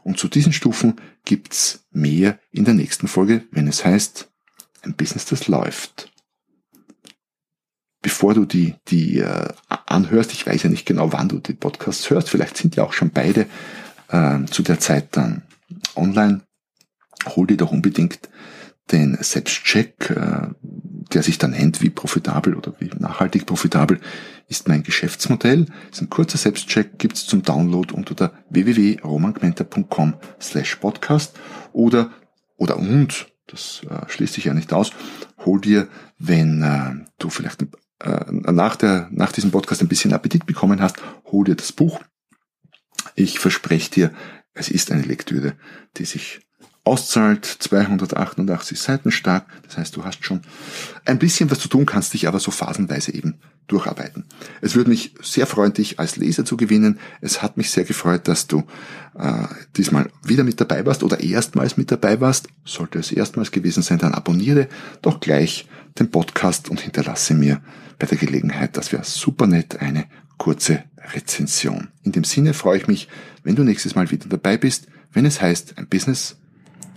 Und 0.04 0.18
zu 0.18 0.30
diesen 0.30 0.54
Stufen 0.54 0.96
gibt's 1.26 1.86
mehr 1.92 2.40
in 2.52 2.64
der 2.64 2.74
nächsten 2.74 3.08
Folge, 3.08 3.44
wenn 3.52 3.68
es 3.68 3.84
heißt, 3.84 4.30
ein 4.82 4.96
Business, 4.96 5.26
das 5.26 5.48
läuft. 5.48 6.12
Bevor 8.20 8.34
du 8.34 8.44
die, 8.44 8.76
die 8.90 9.20
äh, 9.20 9.48
anhörst, 9.86 10.34
ich 10.34 10.46
weiß 10.46 10.64
ja 10.64 10.70
nicht 10.70 10.86
genau, 10.86 11.14
wann 11.14 11.30
du 11.30 11.40
die 11.40 11.54
Podcasts 11.54 12.10
hörst, 12.10 12.30
vielleicht 12.30 12.58
sind 12.58 12.76
ja 12.76 12.84
auch 12.84 12.92
schon 12.92 13.12
beide 13.12 13.46
äh, 14.10 14.44
zu 14.44 14.62
der 14.62 14.78
Zeit 14.78 15.16
dann 15.16 15.44
online, 15.96 16.42
hol 17.28 17.48
dir 17.48 17.56
doch 17.56 17.72
unbedingt 17.72 18.20
den 18.92 19.18
Selbstcheck, 19.22 20.10
äh, 20.10 20.50
der 21.14 21.24
sich 21.24 21.38
dann 21.38 21.52
nennt, 21.52 21.82
wie 21.82 21.90
profitabel 21.90 22.56
oder 22.56 22.74
wie 22.80 22.92
nachhaltig 23.00 23.46
profitabel 23.46 24.02
ist 24.50 24.68
mein 24.68 24.84
Geschäftsmodell. 24.84 25.64
Das 25.64 26.00
ist 26.00 26.02
ein 26.02 26.10
kurzer 26.10 26.38
Selbstcheck, 26.38 27.00
gibt's 27.00 27.26
zum 27.26 27.44
Download 27.44 27.94
unter 27.94 28.16
der 28.16 28.34
www.romangmenta.com 28.50 30.16
slash 30.42 30.76
podcast 30.76 31.40
oder, 31.72 32.12
oder 32.58 32.80
und, 32.80 33.28
das 33.48 33.80
äh, 33.90 34.10
schließt 34.10 34.34
sich 34.34 34.44
ja 34.44 34.54
nicht 34.54 34.74
aus, 34.74 34.92
hol 35.46 35.62
dir, 35.62 35.88
wenn 36.18 36.64
äh, 36.64 37.06
du 37.18 37.30
vielleicht 37.30 37.62
äh, 38.00 38.32
nach, 38.32 38.76
der, 38.76 39.10
nach 39.12 39.32
diesem 39.32 39.52
Podcast 39.52 39.82
ein 39.82 39.88
bisschen 39.88 40.14
Appetit 40.14 40.46
bekommen 40.46 40.82
hast, 40.82 40.98
hol 41.26 41.46
dir 41.46 41.56
das 41.56 41.72
Buch. 41.72 42.02
Ich 43.16 43.40
verspreche 43.40 43.92
dir, 43.92 44.14
es 44.54 44.70
ist 44.70 44.92
eine 44.92 45.04
Lektüre, 45.04 45.56
die 45.98 46.06
sich 46.06 46.42
auszahlt, 46.90 47.46
288 47.46 48.80
Seiten 48.80 49.12
stark. 49.12 49.46
Das 49.64 49.78
heißt, 49.78 49.96
du 49.96 50.04
hast 50.04 50.26
schon 50.26 50.42
ein 51.06 51.20
bisschen 51.20 51.52
was 51.52 51.60
zu 51.60 51.68
tun, 51.68 51.86
kannst 51.86 52.14
dich 52.14 52.28
aber 52.28 52.40
so 52.40 52.50
phasenweise 52.50 53.14
eben 53.14 53.36
durcharbeiten. 53.68 54.26
Es 54.62 54.74
würde 54.74 54.90
mich 54.90 55.14
sehr 55.22 55.46
freuen, 55.46 55.74
dich 55.74 56.00
als 56.00 56.16
Leser 56.16 56.46
zu 56.46 56.58
gewinnen. 56.58 57.00
Es 57.22 57.44
hat 57.44 57.58
mich 57.58 57.70
sehr 57.70 57.84
gefreut, 57.84 58.28
dass 58.28 58.48
du 58.48 58.64
äh, 59.18 59.44
diesmal 59.78 60.10
wieder 60.24 60.44
mit 60.44 60.60
dabei 60.60 60.84
warst 60.88 61.04
oder 61.04 61.20
erstmals 61.20 61.78
mit 61.78 61.92
dabei 61.92 62.20
warst. 62.22 62.48
Sollte 62.66 62.98
es 62.98 63.12
erstmals 63.12 63.52
gewesen 63.52 63.84
sein, 63.84 64.00
dann 64.00 64.16
abonniere 64.16 64.68
doch 65.04 65.20
gleich 65.20 65.68
den 66.00 66.10
Podcast 66.10 66.70
und 66.70 66.82
hinterlasse 66.82 67.36
mir 67.36 67.62
bei 68.00 68.08
der 68.08 68.18
Gelegenheit, 68.18 68.78
das 68.78 68.92
wäre 68.92 69.04
super 69.04 69.46
nett, 69.46 69.80
eine 69.80 70.06
kurze 70.38 70.84
Rezension. 71.14 71.90
In 72.02 72.14
dem 72.14 72.24
Sinne 72.24 72.56
freue 72.56 72.78
ich 72.78 72.88
mich, 72.88 73.08
wenn 73.44 73.56
du 73.56 73.64
nächstes 73.64 73.94
Mal 73.94 74.10
wieder 74.10 74.28
dabei 74.28 74.58
bist, 74.58 74.88
wenn 75.14 75.26
es 75.26 75.42
heißt, 75.42 75.78
ein 75.78 75.88
Business 75.88 76.39